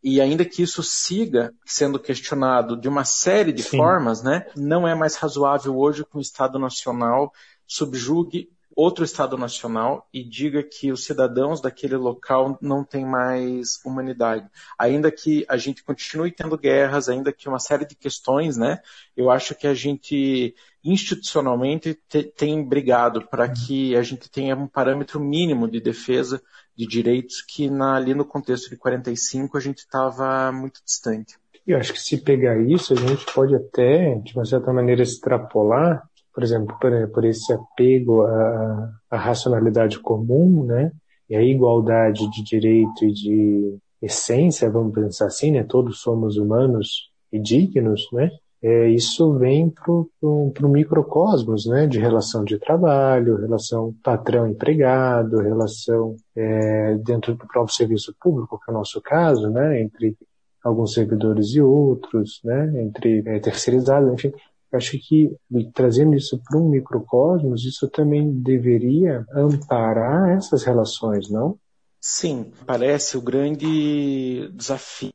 E 0.00 0.20
ainda 0.20 0.44
que 0.44 0.62
isso 0.62 0.80
siga 0.80 1.52
sendo 1.64 1.98
questionado 1.98 2.76
de 2.76 2.88
uma 2.88 3.04
série 3.04 3.52
de 3.52 3.64
Sim. 3.64 3.78
formas, 3.78 4.22
né? 4.22 4.46
Não 4.54 4.86
é 4.86 4.94
mais 4.94 5.16
razoável 5.16 5.76
hoje 5.76 6.04
que 6.04 6.16
o 6.16 6.20
Estado 6.20 6.60
Nacional 6.60 7.32
subjugue 7.66 8.48
outro 8.76 9.02
Estado 9.02 9.38
nacional 9.38 10.06
e 10.12 10.22
diga 10.22 10.62
que 10.62 10.92
os 10.92 11.04
cidadãos 11.04 11.62
daquele 11.62 11.96
local 11.96 12.58
não 12.60 12.84
têm 12.84 13.06
mais 13.06 13.80
humanidade. 13.82 14.46
Ainda 14.78 15.10
que 15.10 15.46
a 15.48 15.56
gente 15.56 15.82
continue 15.82 16.30
tendo 16.30 16.58
guerras, 16.58 17.08
ainda 17.08 17.32
que 17.32 17.48
uma 17.48 17.58
série 17.58 17.86
de 17.86 17.96
questões, 17.96 18.58
né? 18.58 18.80
Eu 19.16 19.30
acho 19.30 19.54
que 19.54 19.66
a 19.66 19.72
gente 19.72 20.54
institucionalmente 20.84 21.98
te, 22.06 22.22
tem 22.22 22.62
brigado 22.62 23.26
para 23.26 23.48
que 23.48 23.96
a 23.96 24.02
gente 24.02 24.30
tenha 24.30 24.54
um 24.54 24.68
parâmetro 24.68 25.18
mínimo 25.18 25.68
de 25.68 25.80
defesa 25.80 26.40
de 26.76 26.86
direitos 26.86 27.40
que 27.40 27.70
na, 27.70 27.96
ali 27.96 28.14
no 28.14 28.26
contexto 28.26 28.68
de 28.68 28.76
45 28.76 29.56
a 29.56 29.60
gente 29.60 29.78
estava 29.78 30.52
muito 30.52 30.82
distante. 30.84 31.38
Eu 31.66 31.78
acho 31.78 31.94
que 31.94 32.00
se 32.00 32.18
pegar 32.18 32.60
isso, 32.60 32.92
a 32.92 32.96
gente 32.96 33.24
pode 33.32 33.54
até, 33.56 34.14
de 34.16 34.34
uma 34.34 34.44
certa 34.44 34.72
maneira, 34.72 35.02
extrapolar 35.02 36.08
por 36.36 36.44
exemplo, 36.44 36.76
por, 36.78 37.08
por 37.12 37.24
esse 37.24 37.50
apego 37.50 38.26
à, 38.26 38.92
à, 39.10 39.16
racionalidade 39.16 39.98
comum, 39.98 40.66
né? 40.66 40.92
E 41.30 41.34
a 41.34 41.42
igualdade 41.42 42.30
de 42.30 42.44
direito 42.44 43.06
e 43.06 43.10
de 43.10 43.78
essência, 44.02 44.68
vamos 44.68 44.92
pensar 44.92 45.28
assim, 45.28 45.50
né? 45.50 45.64
Todos 45.64 46.02
somos 46.02 46.36
humanos 46.36 47.10
e 47.32 47.38
dignos, 47.38 48.06
né? 48.12 48.30
É, 48.62 48.86
isso 48.90 49.32
vem 49.38 49.70
para 49.70 49.90
o 49.90 50.52
microcosmos, 50.68 51.64
né? 51.64 51.86
De 51.86 51.98
relação 51.98 52.44
de 52.44 52.58
trabalho, 52.58 53.40
relação 53.40 53.94
patrão-empregado, 54.04 55.38
relação 55.38 56.16
é, 56.36 56.96
dentro 56.98 57.34
do 57.34 57.46
próprio 57.46 57.74
serviço 57.74 58.14
público, 58.20 58.60
que 58.62 58.70
é 58.70 58.74
o 58.74 58.76
nosso 58.76 59.00
caso, 59.00 59.48
né? 59.48 59.80
Entre 59.80 60.14
alguns 60.62 60.92
servidores 60.92 61.54
e 61.54 61.62
outros, 61.62 62.42
né? 62.44 62.82
Entre 62.82 63.22
é, 63.24 63.40
terceirizados, 63.40 64.12
enfim, 64.12 64.34
Acho 64.76 64.98
que 64.98 65.34
trazendo 65.74 66.14
isso 66.14 66.40
para 66.44 66.58
um 66.58 66.68
microcosmos, 66.68 67.64
isso 67.64 67.88
também 67.88 68.32
deveria 68.32 69.24
amparar 69.34 70.36
essas 70.36 70.62
relações, 70.64 71.30
não? 71.30 71.58
Sim, 72.00 72.52
parece 72.66 73.16
o 73.16 73.22
grande 73.22 74.48
desafio 74.54 75.12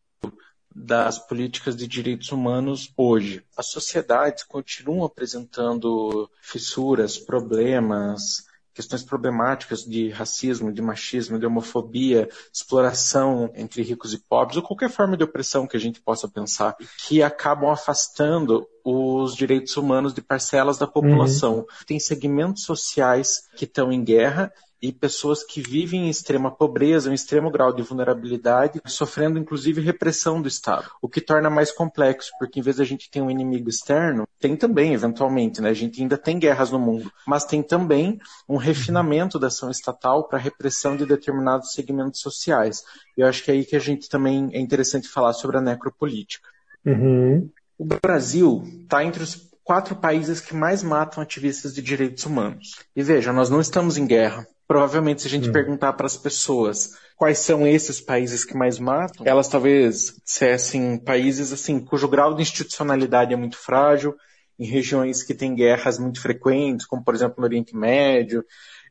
das 0.76 1.20
políticas 1.20 1.76
de 1.76 1.88
direitos 1.88 2.32
humanos 2.32 2.92
hoje. 2.98 3.44
As 3.58 3.68
sociedades 3.68 4.44
continuam 4.44 5.06
apresentando 5.06 6.30
fissuras, 6.42 7.18
problemas, 7.18 8.46
questões 8.74 9.04
problemáticas 9.04 9.84
de 9.84 10.10
racismo, 10.10 10.72
de 10.72 10.82
machismo, 10.82 11.40
de 11.40 11.46
homofobia, 11.46 12.30
exploração 12.54 13.52
entre 13.56 13.82
ricos 13.82 14.14
e 14.14 14.20
pobres, 14.20 14.58
ou 14.58 14.64
qualquer 14.64 14.90
forma 14.90 15.18
de 15.18 15.24
opressão 15.24 15.68
que 15.68 15.78
a 15.78 15.80
gente 15.80 16.02
possa 16.02 16.28
pensar, 16.28 16.76
que 17.08 17.22
acabam 17.22 17.70
afastando 17.70 18.68
os 18.84 19.36
direitos 19.36 19.78
humanos 19.78 20.14
de 20.14 20.22
parcelas 20.22 20.78
da 20.78 20.88
população. 20.88 21.60
Uhum. 21.60 21.66
Tem 21.86 22.00
segmentos 22.00 22.64
sociais 22.64 23.48
que 23.56 23.66
estão 23.66 23.92
em 23.92 24.04
guerra 24.04 24.52
e 24.82 24.92
pessoas 24.92 25.44
que 25.44 25.62
vivem 25.62 26.08
em 26.08 26.10
extrema 26.10 26.50
pobreza, 26.50 27.10
em 27.10 27.14
extremo 27.14 27.52
grau 27.52 27.72
de 27.72 27.82
vulnerabilidade, 27.82 28.82
sofrendo 28.86 29.38
inclusive 29.38 29.82
repressão 29.82 30.42
do 30.42 30.48
Estado, 30.48 30.90
o 31.02 31.08
que 31.08 31.22
torna 31.22 31.50
mais 31.50 31.72
complexo, 31.72 32.32
porque 32.40 32.60
em 32.60 32.64
vez 32.64 32.78
de 32.78 32.82
a 32.82 32.86
gente 32.86 33.10
ter 33.10 33.22
um 33.22 33.30
inimigo 33.30 33.70
externo, 33.70 34.28
tem 34.40 34.56
também, 34.56 34.94
eventualmente, 34.94 35.62
né? 35.62 35.70
A 35.70 35.74
gente 35.74 36.02
ainda 36.02 36.18
tem 36.18 36.40
guerras 36.40 36.72
no 36.72 36.80
mundo, 36.80 37.12
mas 37.28 37.46
tem 37.46 37.62
também 37.62 38.20
um 38.50 38.58
refinamento 38.58 39.38
da 39.38 39.48
ação 39.48 39.70
estatal 39.70 40.28
para 40.28 40.40
repressão 40.40 40.98
de 40.98 41.06
determinados 41.06 41.74
segmentos 41.74 42.22
sociais. 42.22 42.84
E 43.18 43.22
eu 43.22 43.28
acho 43.28 43.44
que 43.44 43.52
é 43.52 43.54
aí 43.54 43.66
que 43.66 43.76
a 43.76 43.80
gente 43.80 44.10
também 44.10 44.50
é 44.54 44.60
interessante 44.60 45.08
falar 45.08 45.34
sobre 45.34 45.58
a 45.58 45.62
necropolítica. 45.62 46.50
Uhum. 46.86 47.50
O 47.78 47.86
Brasil 47.86 48.64
está 48.84 49.04
entre 49.04 49.24
os 49.24 49.52
quatro 49.64 49.96
países 49.96 50.42
que 50.42 50.54
mais 50.54 50.84
matam 50.84 51.22
ativistas 51.22 51.74
de 51.74 51.82
direitos 51.82 52.26
humanos. 52.26 52.80
E 52.96 53.04
veja, 53.04 53.32
nós 53.32 53.50
não 53.50 53.62
estamos 53.62 53.98
em 53.98 54.06
guerra. 54.06 54.48
Provavelmente, 54.72 55.22
se 55.22 55.28
a 55.28 55.30
gente 55.30 55.50
hum. 55.50 55.52
perguntar 55.52 55.92
para 55.92 56.06
as 56.06 56.16
pessoas 56.16 56.92
quais 57.18 57.40
são 57.40 57.68
esses 57.68 58.00
países 58.00 58.46
que 58.46 58.56
mais 58.56 58.80
matam, 58.80 59.26
elas 59.28 59.50
talvez 59.50 60.16
dissessem 60.24 60.98
países 60.98 61.52
assim 61.52 61.78
cujo 61.78 62.08
grau 62.08 62.34
de 62.34 62.42
institucionalidade 62.42 63.34
é 63.34 63.36
muito 63.36 63.58
frágil, 63.58 64.16
em 64.58 64.66
regiões 64.66 65.24
que 65.24 65.34
têm 65.34 65.54
guerras 65.54 66.00
muito 66.00 66.22
frequentes, 66.22 66.86
como 66.86 67.04
por 67.04 67.14
exemplo 67.14 67.36
no 67.40 67.44
Oriente 67.44 67.76
Médio. 67.76 68.46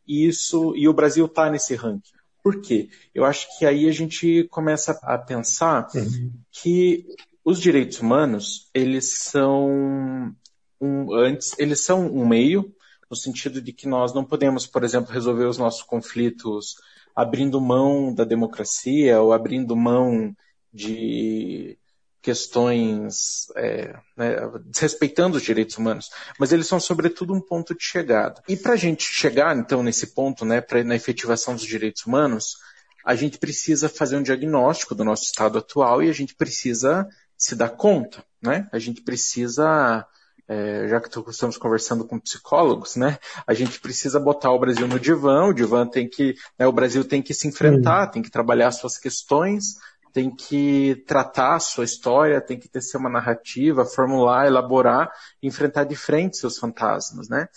E 0.06 0.28
isso 0.28 0.76
e 0.76 0.86
o 0.86 0.92
Brasil 0.92 1.24
está 1.24 1.48
nesse 1.48 1.74
ranking. 1.74 2.12
Por 2.42 2.60
quê? 2.60 2.90
Eu 3.14 3.24
acho 3.24 3.46
que 3.58 3.64
aí 3.64 3.88
a 3.88 3.92
gente 3.92 4.46
começa 4.50 5.00
a 5.02 5.16
pensar 5.16 5.88
uhum. 5.94 6.30
que 6.52 7.06
os 7.42 7.58
direitos 7.58 8.00
humanos 8.00 8.68
eles 8.74 9.18
são 9.18 10.36
um, 10.78 11.14
antes 11.14 11.58
eles 11.58 11.80
são 11.80 12.06
um 12.06 12.28
meio 12.28 12.70
no 13.10 13.16
sentido 13.16 13.60
de 13.60 13.72
que 13.72 13.88
nós 13.88 14.14
não 14.14 14.24
podemos, 14.24 14.66
por 14.66 14.84
exemplo, 14.84 15.12
resolver 15.12 15.44
os 15.44 15.58
nossos 15.58 15.82
conflitos 15.82 16.76
abrindo 17.14 17.60
mão 17.60 18.14
da 18.14 18.24
democracia 18.24 19.20
ou 19.20 19.32
abrindo 19.32 19.74
mão 19.74 20.34
de 20.72 21.76
questões 22.22 23.46
é, 23.56 23.94
né, 24.16 24.36
desrespeitando 24.66 25.38
os 25.38 25.42
direitos 25.42 25.76
humanos, 25.78 26.10
mas 26.38 26.52
eles 26.52 26.66
são 26.66 26.78
sobretudo 26.78 27.32
um 27.32 27.40
ponto 27.40 27.74
de 27.74 27.82
chegada. 27.82 28.42
E 28.46 28.56
para 28.56 28.74
a 28.74 28.76
gente 28.76 29.02
chegar 29.02 29.56
então 29.56 29.82
nesse 29.82 30.08
ponto, 30.08 30.44
né, 30.44 30.60
pra, 30.60 30.84
na 30.84 30.94
efetivação 30.94 31.54
dos 31.54 31.64
direitos 31.64 32.04
humanos, 32.04 32.56
a 33.04 33.14
gente 33.14 33.38
precisa 33.38 33.88
fazer 33.88 34.16
um 34.16 34.22
diagnóstico 34.22 34.94
do 34.94 35.04
nosso 35.04 35.24
estado 35.24 35.58
atual 35.58 36.02
e 36.02 36.10
a 36.10 36.12
gente 36.12 36.34
precisa 36.34 37.08
se 37.36 37.56
dar 37.56 37.70
conta, 37.70 38.22
né? 38.42 38.68
A 38.70 38.78
gente 38.78 39.00
precisa 39.00 40.06
é, 40.50 40.88
já 40.88 41.00
que 41.00 41.08
estamos 41.30 41.56
conversando 41.56 42.04
com 42.04 42.18
psicólogos, 42.18 42.96
né? 42.96 43.20
A 43.46 43.54
gente 43.54 43.78
precisa 43.78 44.18
botar 44.18 44.50
o 44.50 44.58
Brasil 44.58 44.88
no 44.88 44.98
divã, 44.98 45.44
o 45.44 45.54
divã 45.54 45.86
tem 45.86 46.08
que, 46.08 46.34
né, 46.58 46.66
o 46.66 46.72
Brasil 46.72 47.04
tem 47.04 47.22
que 47.22 47.32
se 47.32 47.46
enfrentar, 47.46 48.08
tem 48.08 48.20
que 48.20 48.32
trabalhar 48.32 48.72
suas 48.72 48.98
questões, 48.98 49.76
tem 50.12 50.28
que 50.28 51.04
tratar 51.06 51.54
a 51.54 51.60
sua 51.60 51.84
história, 51.84 52.40
tem 52.40 52.58
que 52.58 52.68
ter 52.68 52.80
uma 52.96 53.08
narrativa, 53.08 53.84
formular, 53.84 54.48
elaborar, 54.48 55.12
enfrentar 55.40 55.84
de 55.84 55.94
frente 55.94 56.38
seus 56.38 56.58
fantasmas, 56.58 57.28
né? 57.28 57.48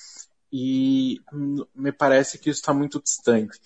E 0.51 1.19
me 1.75 1.91
parece 1.91 2.38
que 2.38 2.51
isso 2.51 2.59
está 2.59 2.75
muito 2.75 3.01
distante. 3.01 3.59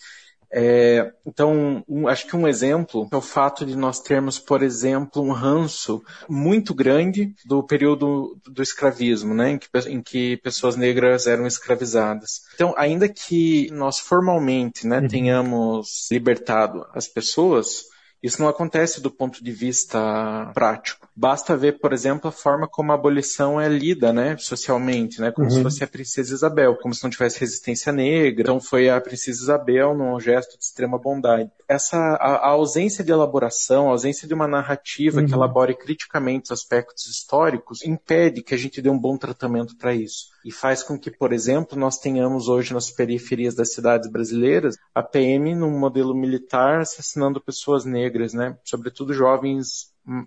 É, 0.52 1.12
então, 1.26 1.84
um, 1.88 2.08
acho 2.08 2.26
que 2.26 2.36
um 2.36 2.48
exemplo 2.48 3.08
é 3.12 3.16
o 3.16 3.22
fato 3.22 3.66
de 3.66 3.76
nós 3.76 4.00
termos, 4.00 4.40
por 4.40 4.64
exemplo, 4.64 5.22
um 5.22 5.32
ranço 5.32 6.02
muito 6.28 6.74
grande 6.74 7.34
do 7.46 7.62
período 7.64 8.40
do 8.46 8.62
escravismo, 8.62 9.34
né, 9.34 9.52
em 9.52 9.58
que, 9.58 9.68
em 9.90 10.02
que 10.02 10.38
pessoas 10.38 10.76
negras 10.76 11.28
eram 11.28 11.46
escravizadas. 11.46 12.42
Então, 12.56 12.74
ainda 12.78 13.10
que 13.10 13.70
nós 13.72 14.00
formalmente 14.00 14.88
né, 14.88 15.00
uhum. 15.00 15.08
tenhamos 15.08 16.08
libertado 16.12 16.86
as 16.94 17.08
pessoas, 17.08 17.84
Isso 18.22 18.42
não 18.42 18.50
acontece 18.50 19.02
do 19.02 19.12
ponto 19.12 19.44
de 19.44 19.52
vista 19.52 20.52
prático. 20.54 21.08
Basta 21.16 21.56
ver, 21.56 21.80
por 21.80 21.94
exemplo, 21.94 22.30
a 22.30 22.32
forma 22.32 22.68
como 22.68 22.92
a 22.92 22.96
abolição 22.96 23.60
é 23.60 23.68
lida, 23.68 24.12
né, 24.12 24.36
socialmente, 24.38 25.22
né, 25.22 25.32
como 25.32 25.48
uhum. 25.48 25.54
se 25.54 25.64
fosse 25.64 25.84
a 25.84 25.88
princesa 25.88 26.34
Isabel, 26.34 26.76
como 26.76 26.94
se 26.94 27.04
não 27.04 27.10
tivesse 27.10 27.40
resistência 27.40 27.92
negra. 27.92 28.42
Então 28.42 28.60
foi 28.60 28.90
a 28.90 29.00
princesa 29.00 29.44
Isabel 29.44 29.96
num 29.96 30.20
gesto 30.20 30.58
de 30.58 30.64
extrema 30.64 30.98
bondade. 30.98 31.50
Essa 31.68 31.98
a, 31.98 32.36
a 32.36 32.50
ausência 32.50 33.04
de 33.04 33.12
elaboração, 33.12 33.88
a 33.88 33.92
ausência 33.92 34.28
de 34.28 34.34
uma 34.34 34.48
narrativa 34.48 35.20
uhum. 35.22 35.28
que 35.28 35.34
elabore 35.34 35.76
criticamente 35.76 36.46
os 36.46 36.52
aspectos 36.52 37.08
históricos 37.08 37.84
impede 37.84 38.42
que 38.42 38.54
a 38.54 38.58
gente 38.58 38.82
dê 38.82 38.90
um 38.90 39.00
bom 39.00 39.18
tratamento 39.18 39.76
para 39.76 39.94
isso 39.94 40.38
e 40.48 40.52
faz 40.52 40.82
com 40.82 40.98
que, 40.98 41.12
por 41.12 41.34
exemplo, 41.34 41.78
nós 41.78 41.98
tenhamos 41.98 42.48
hoje 42.48 42.74
nas 42.74 42.90
periferias 42.90 43.54
das 43.54 43.74
cidades 43.74 44.10
brasileiras 44.10 44.78
a 44.96 45.04
PM 45.04 45.54
num 45.54 45.78
modelo 45.78 46.16
militar 46.16 46.80
assassinando 46.80 47.42
pessoas 47.42 47.84
negras, 47.84 48.07
né? 48.34 48.58
Sobretudo 48.64 49.14
jovens 49.14 49.94
hum, 50.08 50.26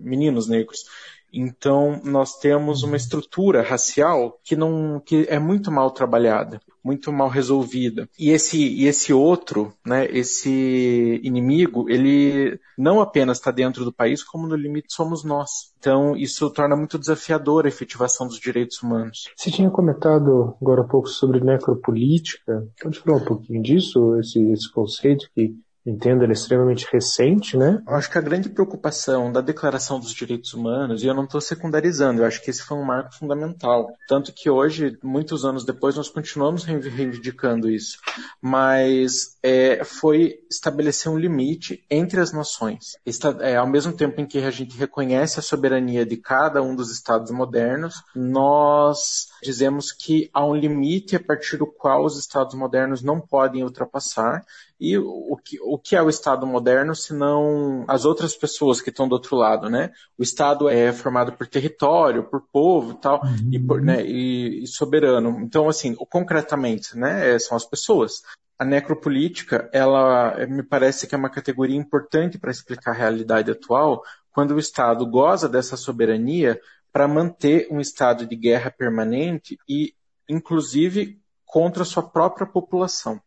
meninos 0.00 0.48
negros. 0.48 0.84
Então, 1.32 2.00
nós 2.02 2.38
temos 2.38 2.82
uma 2.82 2.96
estrutura 2.96 3.62
racial 3.62 4.38
que 4.42 4.56
não 4.56 5.00
que 5.04 5.26
é 5.28 5.38
muito 5.38 5.70
mal 5.70 5.90
trabalhada, 5.90 6.60
muito 6.82 7.12
mal 7.12 7.28
resolvida. 7.28 8.08
E 8.18 8.30
esse 8.30 8.56
e 8.58 8.86
esse 8.86 9.12
outro, 9.12 9.72
né, 9.84 10.06
esse 10.10 11.20
inimigo, 11.22 11.90
ele 11.90 12.58
não 12.78 13.00
apenas 13.00 13.38
está 13.38 13.50
dentro 13.50 13.84
do 13.84 13.92
país, 13.92 14.24
como 14.24 14.46
no 14.46 14.56
limite 14.56 14.94
somos 14.94 15.24
nós. 15.24 15.74
Então, 15.78 16.16
isso 16.16 16.48
torna 16.50 16.74
muito 16.74 16.98
desafiador 16.98 17.66
a 17.66 17.68
efetivação 17.68 18.26
dos 18.26 18.40
direitos 18.40 18.82
humanos. 18.82 19.28
Você 19.36 19.50
tinha 19.50 19.70
comentado 19.70 20.56
agora 20.60 20.82
há 20.82 20.88
pouco 20.88 21.08
sobre 21.08 21.40
necropolítica. 21.40 22.66
Pode 22.80 22.98
falar 23.00 23.18
um 23.18 23.24
pouquinho 23.24 23.62
disso, 23.62 24.16
esse, 24.18 24.40
esse 24.52 24.72
conceito 24.72 25.28
que 25.34 25.54
entendo, 25.86 26.22
ele 26.22 26.32
é 26.32 26.34
extremamente 26.34 26.86
recente, 26.92 27.56
né? 27.56 27.82
Eu 27.86 27.94
acho 27.94 28.10
que 28.10 28.18
a 28.18 28.22
grande 28.22 28.48
preocupação 28.48 29.30
da 29.30 29.40
Declaração 29.40 30.00
dos 30.00 30.12
Direitos 30.12 30.52
Humanos, 30.52 31.02
e 31.02 31.06
eu 31.06 31.14
não 31.14 31.24
estou 31.24 31.40
secundarizando, 31.40 32.22
eu 32.22 32.26
acho 32.26 32.42
que 32.42 32.50
esse 32.50 32.62
foi 32.62 32.76
um 32.76 32.84
marco 32.84 33.14
fundamental. 33.14 33.88
Tanto 34.08 34.32
que 34.32 34.50
hoje, 34.50 34.98
muitos 35.02 35.44
anos 35.44 35.64
depois, 35.64 35.96
nós 35.96 36.08
continuamos 36.08 36.64
reivindicando 36.64 37.70
isso. 37.70 37.98
Mas 38.40 39.36
é, 39.42 39.84
foi 39.84 40.40
estabelecer 40.50 41.10
um 41.10 41.18
limite 41.18 41.84
entre 41.88 42.20
as 42.20 42.32
nações. 42.32 42.96
É, 43.40 43.56
ao 43.56 43.66
mesmo 43.66 43.92
tempo 43.92 44.20
em 44.20 44.26
que 44.26 44.38
a 44.38 44.50
gente 44.50 44.76
reconhece 44.76 45.38
a 45.38 45.42
soberania 45.42 46.04
de 46.04 46.16
cada 46.16 46.62
um 46.62 46.74
dos 46.74 46.90
Estados 46.90 47.30
modernos, 47.30 48.02
nós 48.14 49.28
dizemos 49.42 49.92
que 49.92 50.30
há 50.32 50.44
um 50.44 50.54
limite 50.54 51.16
a 51.16 51.20
partir 51.20 51.56
do 51.56 51.66
qual 51.66 52.04
os 52.04 52.18
Estados 52.18 52.54
modernos 52.54 53.02
não 53.02 53.20
podem 53.20 53.62
ultrapassar 53.62 54.44
e 54.78 54.98
o 54.98 55.36
que, 55.42 55.58
o 55.62 55.78
que 55.78 55.96
é 55.96 56.02
o 56.02 56.08
Estado 56.08 56.46
moderno, 56.46 56.94
se 56.94 57.14
não 57.14 57.84
as 57.88 58.04
outras 58.04 58.36
pessoas 58.36 58.80
que 58.80 58.90
estão 58.90 59.08
do 59.08 59.14
outro 59.14 59.36
lado, 59.36 59.70
né? 59.70 59.90
O 60.18 60.22
Estado 60.22 60.68
é 60.68 60.92
formado 60.92 61.32
por 61.32 61.46
território, 61.46 62.24
por 62.24 62.42
povo 62.52 62.94
tal, 62.94 63.22
uhum. 63.22 63.50
e, 63.52 63.58
por, 63.58 63.80
né, 63.80 64.04
e, 64.04 64.64
e 64.64 64.66
soberano. 64.66 65.40
Então, 65.40 65.68
assim, 65.68 65.94
concretamente, 65.94 66.96
né, 66.96 67.34
é, 67.34 67.38
são 67.38 67.56
as 67.56 67.64
pessoas. 67.64 68.22
A 68.58 68.64
necropolítica, 68.64 69.68
ela 69.72 70.46
me 70.46 70.62
parece 70.62 71.06
que 71.06 71.14
é 71.14 71.18
uma 71.18 71.30
categoria 71.30 71.76
importante 71.76 72.38
para 72.38 72.50
explicar 72.50 72.90
a 72.90 72.94
realidade 72.94 73.50
atual, 73.50 74.02
quando 74.30 74.50
o 74.50 74.58
Estado 74.58 75.06
goza 75.06 75.48
dessa 75.48 75.78
soberania 75.78 76.60
para 76.96 77.06
manter 77.06 77.68
um 77.70 77.78
estado 77.78 78.24
de 78.24 78.34
guerra 78.34 78.70
permanente 78.70 79.58
e, 79.68 79.92
inclusive, 80.26 81.20
contra 81.44 81.82
a 81.82 81.84
sua 81.84 82.02
própria 82.02 82.46
população. 82.46 83.20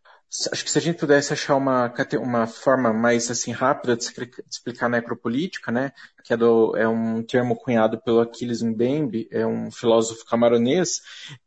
Acho 0.51 0.65
que 0.65 0.71
se 0.71 0.77
a 0.79 0.81
gente 0.81 0.97
pudesse 0.97 1.33
achar 1.33 1.55
uma, 1.55 1.93
uma 2.19 2.47
forma 2.47 2.91
mais 2.91 3.29
assim 3.29 3.51
rápida 3.51 3.95
de 3.95 4.03
explicar 4.49 4.89
necropolítica, 4.89 5.71
né, 5.71 5.91
que 6.23 6.33
é, 6.33 6.37
do, 6.37 6.75
é 6.75 6.87
um 6.87 7.21
termo 7.21 7.55
cunhado 7.55 8.01
pelo 8.01 8.21
Aquiles 8.21 8.63
Mbembe, 8.63 9.27
é 9.31 9.45
um 9.45 9.69
filósofo 9.69 10.25
camaronês, 10.25 11.01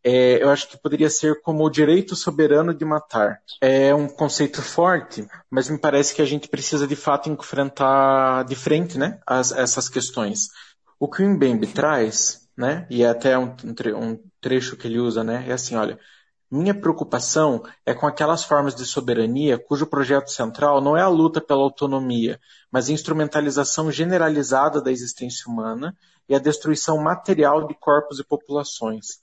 é, 0.05 0.41
eu 0.41 0.49
acho 0.49 0.69
que 0.69 0.79
poderia 0.79 1.11
ser 1.11 1.41
como 1.43 1.65
o 1.65 1.71
direito 1.71 2.15
soberano 2.15 2.73
de 2.73 2.85
matar. 2.85 3.41
É 3.61 3.93
um 3.93 4.07
conceito 4.07 4.63
forte, 4.63 5.27
mas 5.51 5.69
me 5.69 5.79
parece 5.79 6.15
que 6.15 6.23
a 6.23 6.27
gente 6.27 6.49
precisa 6.49 6.87
de 6.87 6.95
fato 6.95 7.29
enfrentar 7.29 8.45
de 8.45 8.55
frente, 8.55 8.97
né, 8.97 9.19
as, 9.27 9.51
essas 9.51 9.89
questões. 9.89 10.49
O 11.03 11.09
que 11.09 11.21
o 11.21 11.29
Mbembe 11.29 11.67
traz, 11.67 12.49
né, 12.57 12.87
e 12.89 13.03
é 13.03 13.09
até 13.09 13.37
um, 13.37 13.57
um 13.97 14.21
trecho 14.41 14.77
que 14.77 14.87
ele 14.87 15.01
usa, 15.01 15.25
né, 15.25 15.45
é 15.49 15.53
assim, 15.53 15.75
olha, 15.75 15.99
minha 16.49 16.73
preocupação 16.73 17.65
é 17.85 17.93
com 17.93 18.07
aquelas 18.07 18.45
formas 18.45 18.73
de 18.73 18.87
soberania 18.87 19.59
cujo 19.59 19.85
projeto 19.85 20.31
central 20.31 20.81
não 20.81 20.97
é 20.97 21.03
a 21.03 21.09
luta 21.09 21.41
pela 21.41 21.63
autonomia, 21.63 22.39
mas 22.71 22.89
a 22.89 22.93
instrumentalização 22.93 23.91
generalizada 23.91 24.81
da 24.81 24.93
existência 24.93 25.51
humana 25.51 25.93
e 26.29 26.37
a 26.37 26.39
destruição 26.39 27.03
material 27.03 27.67
de 27.67 27.75
corpos 27.75 28.21
e 28.21 28.25
populações. 28.25 29.21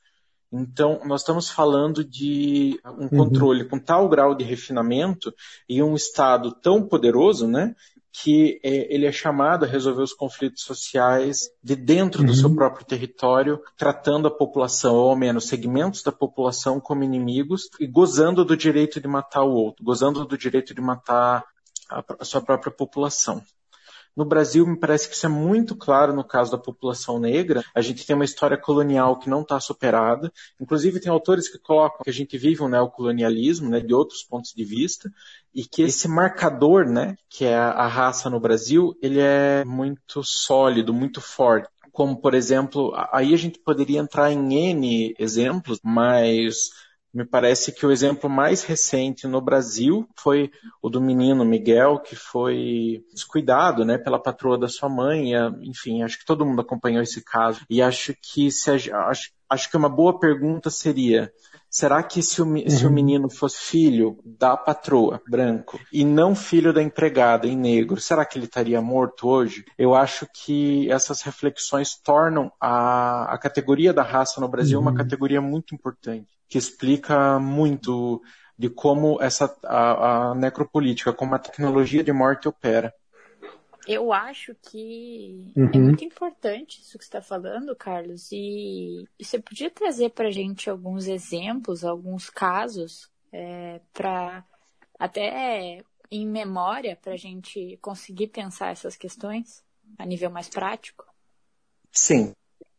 Então, 0.51 0.99
nós 1.05 1.21
estamos 1.21 1.49
falando 1.49 2.03
de 2.03 2.77
um 2.83 3.03
uhum. 3.03 3.09
controle 3.09 3.63
uhum. 3.63 3.69
com 3.69 3.79
tal 3.79 4.09
grau 4.09 4.35
de 4.35 4.43
refinamento 4.43 5.33
e 5.69 5.81
um 5.81 5.95
Estado 5.95 6.51
tão 6.61 6.85
poderoso, 6.85 7.47
né, 7.47 7.73
que 8.11 8.59
é, 8.63 8.93
ele 8.93 9.05
é 9.05 9.11
chamado 9.11 9.65
a 9.65 9.67
resolver 9.67 10.01
os 10.01 10.13
conflitos 10.13 10.63
sociais 10.63 11.49
de 11.63 11.75
dentro 11.75 12.21
uhum. 12.21 12.27
do 12.27 12.33
seu 12.33 12.53
próprio 12.53 12.85
território, 12.85 13.61
tratando 13.77 14.27
a 14.27 14.31
população, 14.31 14.95
ou 14.95 15.09
ao 15.09 15.15
menos 15.15 15.47
segmentos 15.47 16.01
da 16.03 16.11
população, 16.11 16.79
como 16.79 17.03
inimigos 17.03 17.69
e 17.79 17.87
gozando 17.87 18.43
do 18.43 18.57
direito 18.57 18.99
de 18.99 19.07
matar 19.07 19.43
o 19.43 19.53
outro, 19.53 19.83
gozando 19.83 20.25
do 20.25 20.37
direito 20.37 20.73
de 20.73 20.81
matar 20.81 21.45
a, 21.89 22.03
a 22.19 22.25
sua 22.25 22.41
própria 22.41 22.71
população. 22.71 23.41
No 24.15 24.25
Brasil, 24.25 24.65
me 24.65 24.77
parece 24.77 25.07
que 25.07 25.15
isso 25.15 25.25
é 25.25 25.29
muito 25.29 25.75
claro 25.75 26.13
no 26.13 26.23
caso 26.23 26.51
da 26.51 26.57
população 26.57 27.19
negra. 27.19 27.63
A 27.73 27.81
gente 27.81 28.05
tem 28.05 28.15
uma 28.15 28.25
história 28.25 28.57
colonial 28.57 29.17
que 29.17 29.29
não 29.29 29.41
está 29.41 29.59
superada. 29.59 30.31
Inclusive, 30.59 30.99
tem 30.99 31.11
autores 31.11 31.49
que 31.49 31.57
colocam 31.57 32.01
que 32.03 32.09
a 32.09 32.13
gente 32.13 32.37
vive 32.37 32.61
um 32.61 32.67
neocolonialismo, 32.67 33.69
né, 33.69 33.79
de 33.79 33.93
outros 33.93 34.23
pontos 34.23 34.53
de 34.53 34.63
vista, 34.63 35.11
e 35.53 35.63
que 35.63 35.83
esse 35.83 36.07
marcador, 36.07 36.85
né, 36.85 37.15
que 37.29 37.45
é 37.45 37.55
a 37.55 37.87
raça 37.87 38.29
no 38.29 38.39
Brasil, 38.39 38.95
ele 39.01 39.19
é 39.19 39.63
muito 39.65 40.21
sólido, 40.23 40.93
muito 40.93 41.21
forte 41.21 41.69
como 41.91 42.15
por 42.15 42.33
exemplo, 42.33 42.93
aí 43.11 43.33
a 43.33 43.37
gente 43.37 43.59
poderia 43.59 43.99
entrar 43.99 44.31
em 44.31 44.53
N 44.53 45.13
exemplos, 45.19 45.81
mas 45.83 46.69
me 47.13 47.25
parece 47.25 47.71
que 47.71 47.85
o 47.85 47.91
exemplo 47.91 48.29
mais 48.29 48.63
recente 48.63 49.27
no 49.27 49.41
Brasil 49.41 50.07
foi 50.15 50.51
o 50.81 50.89
do 50.89 51.01
menino 51.01 51.43
Miguel, 51.43 51.99
que 51.99 52.15
foi 52.15 53.03
descuidado, 53.11 53.83
né, 53.83 53.97
pela 53.97 54.21
patroa 54.21 54.57
da 54.57 54.67
sua 54.67 54.89
mãe. 54.89 55.31
Enfim, 55.63 56.03
acho 56.03 56.19
que 56.19 56.25
todo 56.25 56.45
mundo 56.45 56.61
acompanhou 56.61 57.01
esse 57.01 57.23
caso. 57.23 57.61
E 57.69 57.81
acho 57.81 58.13
que 58.21 58.51
se 58.51 58.69
acho, 58.69 59.31
acho 59.49 59.69
que 59.69 59.77
uma 59.77 59.89
boa 59.89 60.19
pergunta 60.19 60.69
seria: 60.69 61.31
será 61.69 62.01
que 62.01 62.21
se 62.21 62.41
o, 62.41 62.45
uhum. 62.45 62.69
se 62.69 62.83
o 62.83 62.87
uhum. 62.87 62.93
menino 62.93 63.29
fosse 63.29 63.59
filho 63.59 64.17
da 64.25 64.57
patroa, 64.57 65.21
branco, 65.27 65.79
e 65.93 66.03
não 66.03 66.35
filho 66.35 66.73
da 66.73 66.81
empregada, 66.81 67.47
em 67.47 67.55
negro, 67.55 67.99
será 67.99 68.25
que 68.25 68.37
ele 68.37 68.45
estaria 68.45 68.81
morto 68.81 69.27
hoje? 69.27 69.65
Eu 69.77 69.93
acho 69.93 70.27
que 70.33 70.91
essas 70.91 71.21
reflexões 71.21 71.95
tornam 71.95 72.51
a, 72.59 73.33
a 73.33 73.37
categoria 73.37 73.93
da 73.93 74.03
raça 74.03 74.41
no 74.41 74.47
Brasil 74.47 74.79
uhum. 74.79 74.87
uma 74.87 74.95
categoria 74.95 75.41
muito 75.41 75.75
importante 75.75 76.27
que 76.49 76.57
explica 76.57 77.39
muito 77.39 78.21
de 78.57 78.69
como 78.69 79.21
essa 79.21 79.55
a, 79.63 80.31
a 80.31 80.35
necropolítica, 80.35 81.13
como 81.13 81.35
a 81.35 81.39
tecnologia 81.39 82.03
de 82.03 82.11
morte 82.11 82.47
opera. 82.47 82.93
Eu 83.91 84.13
acho 84.13 84.55
que 84.61 85.51
é 85.55 85.59
uhum. 85.59 85.71
é 85.73 85.77
muito 85.79 86.05
importante 86.05 86.79
isso 86.79 86.95
que 86.95 87.03
você 87.03 87.09
está 87.09 87.23
falando, 87.23 87.75
Carlos, 87.75 88.31
e, 88.31 89.03
e, 89.17 89.25
você 89.25 89.39
podia 89.39 89.71
trazer 89.71 90.11
para 90.11 90.27
a 90.27 90.31
gente 90.31 90.69
alguns 90.69 91.07
exemplos, 91.07 91.83
alguns 91.83 92.29
casos, 92.29 93.09
é, 93.33 93.81
para 93.91 94.45
até 94.99 95.83
em 96.11 96.27
memória, 96.27 96.95
para 97.01 97.13
a 97.13 97.17
gente 97.17 97.79
conseguir 97.81 98.27
pensar 98.27 98.69
essas 98.69 98.95
questões 98.95 99.63
a 99.97 100.05
nível 100.05 100.29
mais 100.29 100.47
prático? 100.47 101.03
Sim 101.91 102.31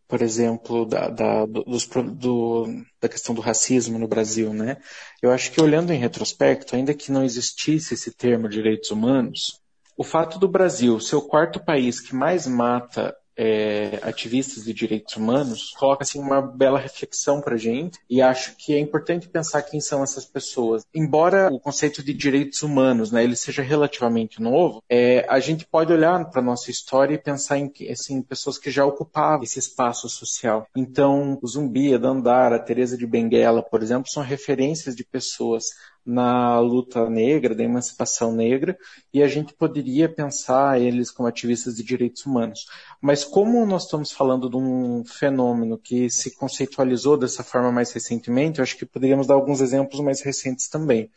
por 0.07 0.23
exemplo, 0.23 0.85
da, 0.85 1.09
da, 1.09 1.46
dos, 1.46 1.87
do, 1.87 2.66
da 3.01 3.09
questão 3.09 3.33
do 3.33 3.40
racismo 3.40 3.96
no 3.96 4.09
Brasil, 4.09 4.53
né? 4.53 4.77
Eu 5.23 5.31
acho 5.31 5.53
que 5.53 5.62
olhando 5.62 5.92
em 5.92 6.01
retrospecto, 6.01 6.75
ainda 6.75 6.92
que 6.92 7.12
não 7.12 7.23
existisse 7.23 7.94
esse 7.94 8.11
termo 8.11 8.49
direitos 8.49 8.90
humanos, 8.90 9.61
o 9.96 10.05
fato 10.05 10.38
do 10.38 10.48
Brasil 10.48 10.98
ser 11.00 11.16
o 11.16 11.22
quarto 11.22 11.61
país 11.61 12.00
que 12.00 12.14
mais 12.14 12.46
mata 12.46 13.14
é, 13.40 13.98
ativistas 14.03 14.64
de 14.64 14.74
direitos 14.74 15.16
humanos, 15.16 15.70
coloca 15.79 16.03
assim 16.03 16.20
uma 16.20 16.42
bela 16.42 16.79
reflexão 16.79 17.40
para 17.40 17.57
gente 17.57 17.98
e 18.09 18.20
acho 18.20 18.55
que 18.57 18.74
é 18.74 18.79
importante 18.79 19.31
pensar 19.31 19.62
quem 19.62 19.81
são 19.81 20.03
essas 20.03 20.26
pessoas. 20.26 20.85
Embora 20.94 21.48
o 21.50 21.59
conceito 21.59 22.03
de 22.03 22.12
direitos 22.12 22.62
humanos, 22.62 23.11
né, 23.11 23.24
ele 23.24 23.35
seja 23.35 23.62
relativamente 23.62 24.42
novo, 24.42 24.83
é, 24.90 25.24
a 25.26 25.40
gente 25.40 25.66
pode 25.66 25.90
olhar 25.90 26.22
para 26.31 26.42
nossa 26.42 26.70
história 26.70 27.14
e 27.14 27.18
pensar 27.18 27.57
em 27.57 27.72
assim 27.90 28.20
pessoas 28.20 28.59
que 28.59 28.70
já 28.70 28.85
ocupavam 28.85 29.42
esse 29.42 29.59
espaço 29.59 30.07
social. 30.11 30.66
Então, 30.76 31.38
o 31.40 31.48
Zumbi, 31.48 31.94
a 31.94 31.98
Dandara, 31.98 32.57
a 32.57 32.62
Teresa 32.62 32.94
de 32.94 33.07
Benguela, 33.07 33.62
por 33.62 33.83
exemplo, 33.83 34.11
são 34.11 34.22
referências 34.22 34.94
de 34.94 35.03
pessoas 35.05 35.64
na 36.11 36.59
luta 36.59 37.09
negra, 37.09 37.55
da 37.55 37.62
emancipação 37.62 38.33
negra, 38.33 38.77
e 39.14 39.23
a 39.23 39.29
gente 39.29 39.55
poderia 39.55 40.09
pensar 40.09 40.81
eles 40.81 41.11
como 41.11 41.29
ativistas 41.29 41.77
de 41.77 41.85
direitos 41.85 42.27
humanos. 42.27 42.66
Mas 43.01 43.25
como 43.25 43.64
nós 43.64 43.85
estamos 43.85 44.11
falando 44.11 44.51
de 44.51 44.57
um 44.57 45.05
fenômeno 45.05 45.79
que 45.79 46.11
se 46.11 46.35
conceitualizou 46.37 47.16
dessa 47.16 47.44
forma 47.44 47.70
mais 47.70 47.92
recentemente, 47.92 48.59
eu 48.59 48.62
acho 48.64 48.77
que 48.77 48.85
poderíamos 48.85 49.27
dar 49.27 49.35
alguns 49.35 49.61
exemplos 49.61 50.01
mais 50.01 50.20
recentes 50.20 50.68
também. 50.68 51.11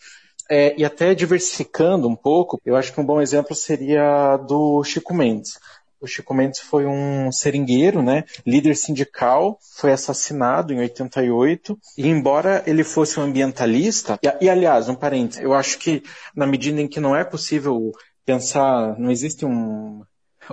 É, 0.50 0.76
e 0.78 0.84
até 0.84 1.16
diversificando 1.16 2.08
um 2.08 2.16
pouco, 2.16 2.62
eu 2.66 2.76
acho 2.76 2.94
que 2.94 3.00
um 3.00 3.06
bom 3.06 3.22
exemplo 3.22 3.56
seria 3.56 4.38
do 4.38 4.84
Chico 4.84 5.14
Mendes. 5.14 5.58
O 6.04 6.08
Chico 6.08 6.34
Mendes 6.34 6.60
foi 6.60 6.86
um 6.86 7.32
seringueiro, 7.32 8.02
né? 8.02 8.26
Líder 8.46 8.76
sindical, 8.76 9.58
foi 9.78 9.94
assassinado 9.94 10.74
em 10.74 10.80
88. 10.80 11.80
E 11.98 12.10
embora 12.10 12.62
ele 12.68 12.84
fosse 12.84 13.18
um 13.22 13.24
ambientalista, 13.24 14.20
e, 14.22 14.46
e 14.46 14.50
aliás, 14.50 14.90
um 14.90 14.96
parênteses, 14.96 15.42
eu 15.42 15.54
acho 15.54 15.80
que 15.80 16.04
na 16.36 16.46
medida 16.46 16.82
em 16.82 16.90
que 16.90 17.00
não 17.00 17.16
é 17.16 17.24
possível 17.24 17.94
pensar, 18.26 19.00
não 19.00 19.10
existe 19.10 19.46
um 19.46 20.04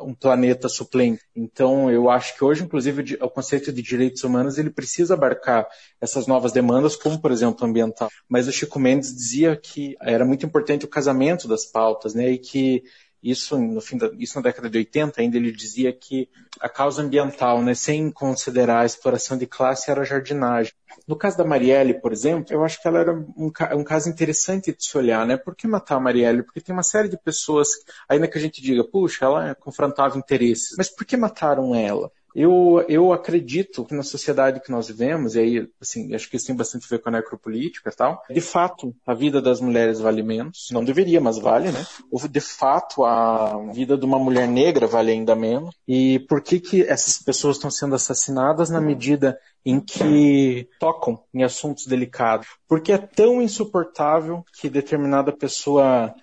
um 0.01 0.15
planeta 0.15 0.69
suplente. 0.69 1.21
Então, 1.35 1.91
eu 1.91 2.09
acho 2.09 2.37
que 2.37 2.45
hoje, 2.45 2.63
inclusive, 2.63 3.19
o 3.21 3.29
conceito 3.29 3.73
de 3.73 3.83
direitos 3.83 4.23
humanos 4.23 4.57
ele 4.57 4.71
precisa 4.71 5.15
abarcar 5.15 5.67
essas 6.01 6.29
novas 6.29 6.53
demandas, 6.53 6.95
como, 6.95 7.21
por 7.21 7.33
exemplo, 7.33 7.67
ambiental. 7.67 8.09
Mas 8.29 8.47
o 8.47 8.53
Chico 8.53 8.79
Mendes 8.79 9.13
dizia 9.13 9.57
que 9.57 9.97
era 10.01 10.25
muito 10.25 10.47
importante 10.47 10.85
o 10.85 10.89
casamento 10.89 11.49
das 11.49 11.67
pautas, 11.67 12.15
né, 12.15 12.31
e 12.31 12.39
que 12.39 12.85
isso, 13.23 13.59
no 13.59 13.81
fim 13.81 13.99
da, 13.99 14.11
isso 14.19 14.37
na 14.37 14.43
década 14.43 14.71
de 14.71 14.79
80 14.79 15.21
ainda 15.21 15.37
ele 15.37 15.53
dizia 15.53 15.93
que 15.93 16.29
a 16.61 16.69
causa 16.69 17.03
ambiental, 17.03 17.63
né, 17.63 17.75
sem 17.75 18.11
considerar 18.11 18.81
a 18.81 18.87
exploração 18.87 19.37
de 19.37 19.47
classe, 19.47 19.91
era 19.91 20.01
a 20.01 20.05
jardinagem. 20.05 20.73
No 21.07 21.17
caso 21.17 21.37
da 21.37 21.45
Marielle, 21.45 22.01
por 22.01 22.13
exemplo, 22.13 22.53
eu 22.53 22.65
acho 22.65 22.81
que 22.81 22.89
ela 22.89 22.99
era 23.01 23.13
um, 23.13 23.53
um, 23.75 23.85
caso 23.85 24.09
interessante 24.09 24.75
de 24.75 24.85
se 24.85 24.97
olhar, 24.97 25.27
né? 25.27 25.37
Por 25.37 25.55
que 25.55 25.67
matar 25.67 25.97
a 25.97 26.01
Marielle? 26.01 26.43
Porque 26.43 26.61
tem 26.61 26.73
uma 26.75 26.83
série 26.83 27.09
de 27.09 27.19
pessoas, 27.19 27.69
ainda 28.09 28.27
que 28.27 28.39
a 28.39 28.41
gente 28.41 28.61
diga, 28.61 28.83
puxa, 28.85 29.25
ela 29.25 29.55
confrontava 29.55 30.19
interesses, 30.19 30.75
mas 30.77 30.89
por 30.89 31.05
que 31.05 31.17
mataram 31.17 31.75
ela? 31.75 32.11
Eu, 32.35 32.85
eu 32.89 33.13
acredito 33.13 33.85
que 33.85 33.95
na 33.95 34.03
sociedade 34.03 34.61
que 34.61 34.71
nós 34.71 34.89
vivemos, 34.89 35.35
e 35.35 35.41
aí, 35.41 35.69
assim, 35.81 36.15
acho 36.15 36.29
que 36.29 36.37
isso 36.37 36.47
tem 36.47 36.57
bastante 36.57 36.85
a 36.85 36.89
ver 36.89 37.03
com 37.03 37.09
a 37.09 37.13
necropolítica 37.13 37.91
e 37.91 37.95
tal, 37.95 38.23
de 38.31 38.41
fato, 38.41 38.95
a 39.07 39.15
vida 39.15 39.41
das 39.41 39.61
mulheres 39.61 40.01
vale 40.01 40.23
menos. 40.23 40.69
Não 40.71 40.85
deveria, 40.85 41.21
mas 41.21 41.39
vale, 41.39 41.71
né? 41.71 41.85
Ou, 42.11 42.27
de 42.29 42.41
fato, 42.41 43.05
a 43.05 43.59
vida 43.73 43.97
de 43.97 44.05
uma 44.05 44.19
mulher 44.19 44.47
negra 44.47 44.87
vale 44.87 45.11
ainda 45.11 45.35
menos. 45.35 45.75
E 45.87 46.21
por 46.29 46.41
que 46.43 46.61
que 46.61 46.83
essas 46.83 47.19
pessoas 47.19 47.57
estão 47.57 47.71
sendo 47.71 47.95
assassinadas 47.95 48.71
na 48.71 48.81
medida 48.81 49.39
em 49.65 49.81
que 49.81 50.69
tocam 50.79 51.23
em 51.35 51.43
assuntos 51.43 51.87
delicados? 51.87 52.47
Porque 52.69 52.93
é 52.93 52.99
tão 52.99 53.43
insuportável 53.43 54.45
que 54.61 54.69
determinada 54.69 55.33
pessoa 55.33 56.15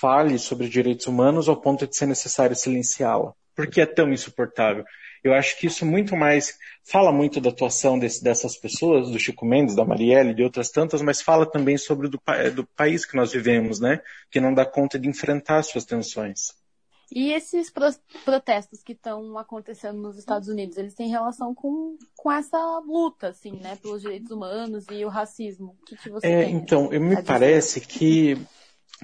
fale 0.00 0.38
sobre 0.38 0.68
direitos 0.68 1.06
humanos 1.06 1.48
ao 1.48 1.56
ponto 1.56 1.86
de 1.86 1.96
ser 1.96 2.06
necessário 2.06 2.54
silenciá-la. 2.54 3.32
Por 3.54 3.66
que 3.66 3.80
é 3.80 3.86
tão 3.86 4.12
insuportável? 4.12 4.84
Eu 5.28 5.34
acho 5.34 5.58
que 5.58 5.66
isso 5.66 5.84
muito 5.84 6.16
mais 6.16 6.58
fala 6.84 7.10
muito 7.10 7.40
da 7.40 7.50
atuação 7.50 7.98
desse, 7.98 8.22
dessas 8.22 8.56
pessoas, 8.56 9.10
do 9.10 9.18
Chico 9.18 9.44
Mendes, 9.44 9.74
da 9.74 9.84
Marielle, 9.84 10.34
de 10.34 10.42
outras 10.42 10.70
tantas, 10.70 11.02
mas 11.02 11.20
fala 11.20 11.44
também 11.44 11.76
sobre 11.76 12.08
do, 12.08 12.20
do 12.54 12.66
país 12.76 13.04
que 13.04 13.16
nós 13.16 13.32
vivemos, 13.32 13.80
né? 13.80 14.00
Que 14.30 14.40
não 14.40 14.54
dá 14.54 14.64
conta 14.64 14.98
de 14.98 15.08
enfrentar 15.08 15.62
suas 15.62 15.84
tensões. 15.84 16.54
E 17.12 17.32
esses 17.32 17.70
pro 17.70 17.86
protestos 18.24 18.82
que 18.82 18.92
estão 18.92 19.38
acontecendo 19.38 20.00
nos 20.00 20.18
Estados 20.18 20.48
Unidos, 20.48 20.76
eles 20.76 20.94
têm 20.94 21.08
relação 21.08 21.54
com, 21.54 21.96
com 22.16 22.32
essa 22.32 22.58
luta, 22.80 23.28
assim, 23.28 23.52
né, 23.52 23.76
pelos 23.80 24.02
direitos 24.02 24.30
humanos 24.30 24.86
e 24.90 25.04
o 25.04 25.08
racismo? 25.08 25.76
O 25.80 25.84
que, 25.84 25.96
que 25.96 26.10
você 26.10 26.26
é, 26.26 26.44
tem 26.44 26.54
Então, 26.56 26.92
eu 26.92 27.00
me 27.00 27.22
parece 27.22 27.80
que, 27.80 28.36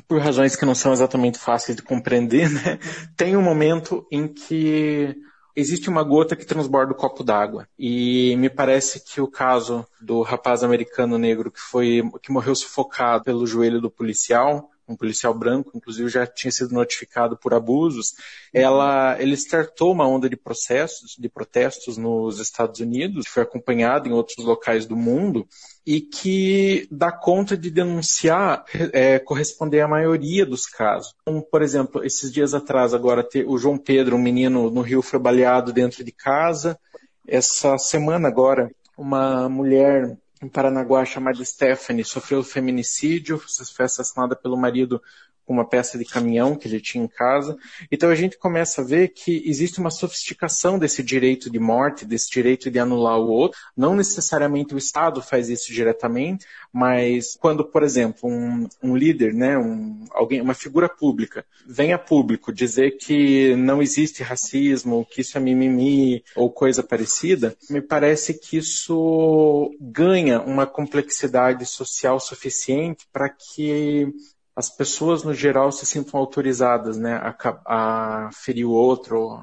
por 0.08 0.20
razões 0.20 0.56
que 0.56 0.66
não 0.66 0.74
são 0.74 0.92
exatamente 0.92 1.38
fáceis 1.38 1.76
de 1.76 1.82
compreender, 1.82 2.50
né, 2.50 2.78
tem 3.16 3.36
um 3.36 3.42
momento 3.42 4.04
em 4.10 4.26
que 4.26 5.16
existe 5.54 5.88
uma 5.88 6.02
gota 6.02 6.36
que 6.36 6.46
transborda 6.46 6.92
o 6.92 6.96
copo 6.96 7.22
d'água. 7.22 7.68
E 7.78 8.34
me 8.36 8.48
parece 8.48 9.00
que 9.00 9.20
o 9.20 9.28
caso 9.28 9.86
do 10.00 10.22
rapaz 10.22 10.62
americano 10.62 11.18
negro 11.18 11.50
que 11.50 11.60
foi 11.60 12.02
que 12.22 12.32
morreu 12.32 12.54
sufocado 12.54 13.24
pelo 13.24 13.46
joelho 13.46 13.80
do 13.80 13.90
policial 13.90 14.70
um 14.88 14.96
policial 14.96 15.32
branco, 15.32 15.70
inclusive 15.74 16.08
já 16.08 16.26
tinha 16.26 16.50
sido 16.50 16.74
notificado 16.74 17.36
por 17.36 17.54
abusos, 17.54 18.14
ela, 18.52 19.16
ele 19.20 19.34
startou 19.34 19.92
uma 19.92 20.06
onda 20.06 20.28
de 20.28 20.36
processos, 20.36 21.16
de 21.18 21.28
protestos 21.28 21.96
nos 21.96 22.40
Estados 22.40 22.80
Unidos, 22.80 23.26
foi 23.28 23.42
acompanhado 23.42 24.08
em 24.08 24.12
outros 24.12 24.44
locais 24.44 24.86
do 24.86 24.96
mundo, 24.96 25.46
e 25.86 26.00
que 26.00 26.86
dá 26.90 27.10
conta 27.10 27.56
de 27.56 27.70
denunciar, 27.70 28.64
é, 28.92 29.18
corresponder 29.18 29.80
à 29.80 29.88
maioria 29.88 30.46
dos 30.46 30.66
casos. 30.66 31.14
Como, 31.24 31.42
por 31.42 31.62
exemplo, 31.62 32.04
esses 32.04 32.32
dias 32.32 32.54
atrás, 32.54 32.94
agora, 32.94 33.26
o 33.46 33.58
João 33.58 33.76
Pedro, 33.76 34.16
um 34.16 34.22
menino 34.22 34.70
no 34.70 34.80
Rio, 34.80 35.02
foi 35.02 35.18
baleado 35.18 35.72
dentro 35.72 36.04
de 36.04 36.12
casa. 36.12 36.78
Essa 37.26 37.76
semana 37.78 38.28
agora, 38.28 38.70
uma 38.96 39.48
mulher 39.48 40.16
em 40.42 40.48
Paranaguá 40.48 41.04
chamada 41.04 41.44
Stephanie 41.44 42.04
sofreu 42.04 42.42
feminicídio, 42.42 43.38
foi 43.38 43.84
assassinada 43.84 44.34
pelo 44.34 44.56
marido 44.56 45.00
uma 45.46 45.64
peça 45.64 45.98
de 45.98 46.04
caminhão 46.04 46.54
que 46.54 46.68
ele 46.68 46.80
tinha 46.80 47.04
em 47.04 47.08
casa. 47.08 47.56
Então 47.90 48.10
a 48.10 48.14
gente 48.14 48.38
começa 48.38 48.80
a 48.80 48.84
ver 48.84 49.08
que 49.08 49.42
existe 49.46 49.80
uma 49.80 49.90
sofisticação 49.90 50.78
desse 50.78 51.02
direito 51.02 51.50
de 51.50 51.58
morte, 51.58 52.04
desse 52.04 52.30
direito 52.30 52.70
de 52.70 52.78
anular 52.78 53.18
o 53.18 53.28
outro. 53.28 53.58
Não 53.76 53.94
necessariamente 53.94 54.74
o 54.74 54.78
Estado 54.78 55.20
faz 55.22 55.48
isso 55.48 55.72
diretamente, 55.72 56.46
mas 56.72 57.36
quando, 57.36 57.64
por 57.64 57.82
exemplo, 57.82 58.28
um, 58.28 58.68
um 58.82 58.96
líder, 58.96 59.34
né, 59.34 59.58
um, 59.58 60.04
alguém, 60.12 60.40
uma 60.40 60.54
figura 60.54 60.88
pública, 60.88 61.44
vem 61.66 61.92
a 61.92 61.98
público 61.98 62.52
dizer 62.52 62.96
que 62.96 63.54
não 63.56 63.82
existe 63.82 64.22
racismo, 64.22 65.06
que 65.10 65.20
isso 65.20 65.36
é 65.36 65.40
mimimi 65.40 66.24
ou 66.34 66.50
coisa 66.50 66.82
parecida, 66.82 67.56
me 67.68 67.80
parece 67.80 68.34
que 68.34 68.56
isso 68.56 69.70
ganha 69.80 70.40
uma 70.40 70.66
complexidade 70.66 71.66
social 71.66 72.18
suficiente 72.20 73.06
para 73.12 73.28
que 73.28 74.12
as 74.54 74.68
pessoas 74.68 75.22
no 75.22 75.32
geral 75.32 75.72
se 75.72 75.86
sintam 75.86 76.20
autorizadas, 76.20 76.98
né, 76.98 77.14
a, 77.14 78.26
a 78.26 78.30
ferir 78.32 78.66
o 78.66 78.72
outro, 78.72 79.38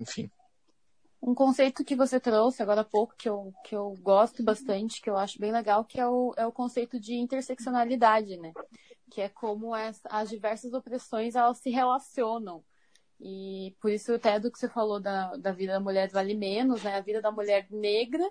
enfim. 0.00 0.30
Um 1.20 1.34
conceito 1.34 1.84
que 1.84 1.96
você 1.96 2.20
trouxe 2.20 2.62
agora 2.62 2.82
há 2.82 2.84
pouco, 2.84 3.14
que 3.18 3.28
eu, 3.28 3.52
que 3.64 3.74
eu 3.74 3.94
gosto 4.00 4.42
bastante, 4.42 5.00
que 5.00 5.10
eu 5.10 5.16
acho 5.16 5.38
bem 5.38 5.50
legal, 5.50 5.84
que 5.84 6.00
é 6.00 6.06
o, 6.06 6.32
é 6.36 6.46
o 6.46 6.52
conceito 6.52 7.00
de 7.00 7.14
interseccionalidade, 7.14 8.36
né? 8.36 8.52
Que 9.10 9.22
é 9.22 9.28
como 9.28 9.74
as, 9.74 10.00
as 10.04 10.28
diversas 10.28 10.72
opressões 10.72 11.34
elas 11.34 11.58
se 11.58 11.70
relacionam. 11.70 12.62
E 13.18 13.74
por 13.80 13.90
isso 13.90 14.12
até 14.12 14.38
do 14.38 14.52
que 14.52 14.58
você 14.58 14.68
falou 14.68 15.00
da, 15.00 15.34
da 15.36 15.52
vida 15.52 15.72
da 15.72 15.80
mulher 15.80 16.10
vale 16.10 16.34
menos, 16.34 16.82
né? 16.82 16.96
A 16.96 17.00
vida 17.00 17.20
da 17.20 17.32
mulher 17.32 17.66
negra 17.70 18.24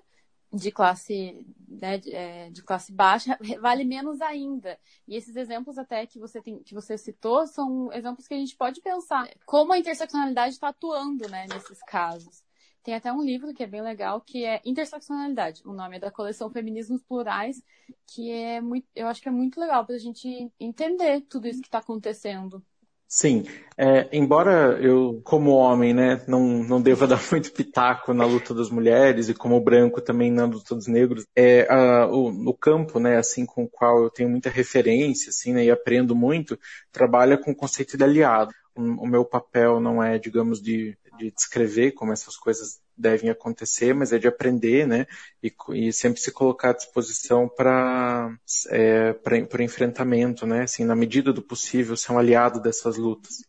de 0.55 0.71
classe, 0.71 1.45
né, 1.67 1.97
de, 1.97 2.15
é, 2.15 2.49
de, 2.49 2.63
classe 2.63 2.91
baixa 2.91 3.37
vale 3.61 3.83
menos 3.83 4.21
ainda. 4.21 4.79
E 5.07 5.15
esses 5.15 5.35
exemplos 5.35 5.77
até 5.77 6.05
que 6.05 6.17
você 6.19 6.41
tem, 6.41 6.63
que 6.63 6.73
você 6.73 6.97
citou 6.97 7.45
são 7.45 7.91
exemplos 7.91 8.27
que 8.27 8.33
a 8.33 8.37
gente 8.37 8.55
pode 8.55 8.81
pensar 8.81 9.29
como 9.45 9.73
a 9.73 9.77
interseccionalidade 9.77 10.53
está 10.53 10.69
atuando, 10.69 11.27
né, 11.29 11.45
nesses 11.49 11.81
casos. 11.83 12.43
Tem 12.83 12.93
até 12.93 13.11
um 13.11 13.23
livro 13.23 13.51
que 13.51 13.63
é 13.63 13.67
bem 13.67 13.81
legal 13.81 14.21
que 14.21 14.45
é 14.45 14.61
Interseccionalidade. 14.63 15.63
O 15.65 15.73
nome 15.73 15.97
é 15.97 15.99
da 15.99 16.11
coleção 16.11 16.51
Feminismos 16.51 17.01
Plurais, 17.01 17.61
que 18.05 18.31
é 18.31 18.61
muito, 18.61 18.87
eu 18.95 19.07
acho 19.07 19.21
que 19.21 19.27
é 19.27 19.31
muito 19.31 19.59
legal 19.59 19.83
para 19.83 19.95
a 19.95 19.99
gente 19.99 20.51
entender 20.59 21.21
tudo 21.21 21.47
isso 21.47 21.61
que 21.61 21.67
está 21.67 21.79
acontecendo. 21.79 22.63
Sim, 23.07 23.45
é, 23.77 24.09
embora 24.11 24.79
eu, 24.81 25.21
como 25.23 25.51
homem, 25.51 25.93
né, 25.93 26.23
não, 26.27 26.63
não 26.63 26.81
deva 26.81 27.05
dar 27.07 27.21
muito 27.31 27.51
pitaco 27.51 28.13
na 28.13 28.25
luta 28.25 28.53
das 28.53 28.69
mulheres 28.69 29.29
e 29.29 29.33
como 29.33 29.59
branco 29.61 30.01
também 30.01 30.31
na 30.31 30.45
luta 30.45 30.75
dos 30.75 30.87
negros, 30.87 31.25
é, 31.35 31.67
a, 31.71 32.07
o, 32.07 32.31
no 32.31 32.53
campo, 32.53 32.99
né, 32.99 33.17
assim, 33.17 33.45
com 33.45 33.63
o 33.63 33.69
qual 33.69 34.03
eu 34.03 34.09
tenho 34.09 34.29
muita 34.29 34.49
referência, 34.49 35.29
assim, 35.29 35.53
né, 35.53 35.65
e 35.65 35.71
aprendo 35.71 36.15
muito, 36.15 36.57
trabalha 36.91 37.37
com 37.37 37.51
o 37.51 37.55
conceito 37.55 37.97
de 37.97 38.03
aliado. 38.03 38.51
O, 38.75 38.81
o 38.81 39.07
meu 39.07 39.23
papel 39.23 39.79
não 39.79 40.01
é, 40.03 40.17
digamos, 40.17 40.61
de, 40.61 40.97
de 41.17 41.31
descrever 41.31 41.91
como 41.91 42.11
essas 42.11 42.35
coisas 42.35 42.79
devem 42.97 43.29
acontecer, 43.29 43.93
mas 43.93 44.13
é 44.13 44.17
de 44.17 44.27
aprender, 44.27 44.87
né? 44.87 45.05
E, 45.43 45.53
e 45.73 45.93
sempre 45.93 46.19
se 46.19 46.31
colocar 46.31 46.69
à 46.69 46.73
disposição 46.73 47.47
para 47.47 48.35
é, 48.69 49.13
para 49.13 49.63
enfrentamento, 49.63 50.45
né? 50.45 50.63
Assim, 50.63 50.85
na 50.85 50.95
medida 50.95 51.33
do 51.33 51.41
possível, 51.41 51.95
ser 51.97 52.11
um 52.11 52.19
aliado 52.19 52.61
dessas 52.61 52.97
lutas. 52.97 53.43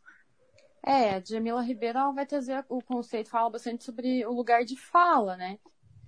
É, 0.84 1.16
a 1.16 1.20
Jamila 1.24 1.62
Ribeiro 1.62 2.12
vai 2.12 2.24
trazer 2.24 2.64
o 2.68 2.80
conceito, 2.80 3.28
fala 3.28 3.50
bastante 3.50 3.82
sobre 3.82 4.24
o 4.24 4.32
lugar 4.32 4.64
de 4.64 4.76
fala, 4.76 5.36
né? 5.36 5.58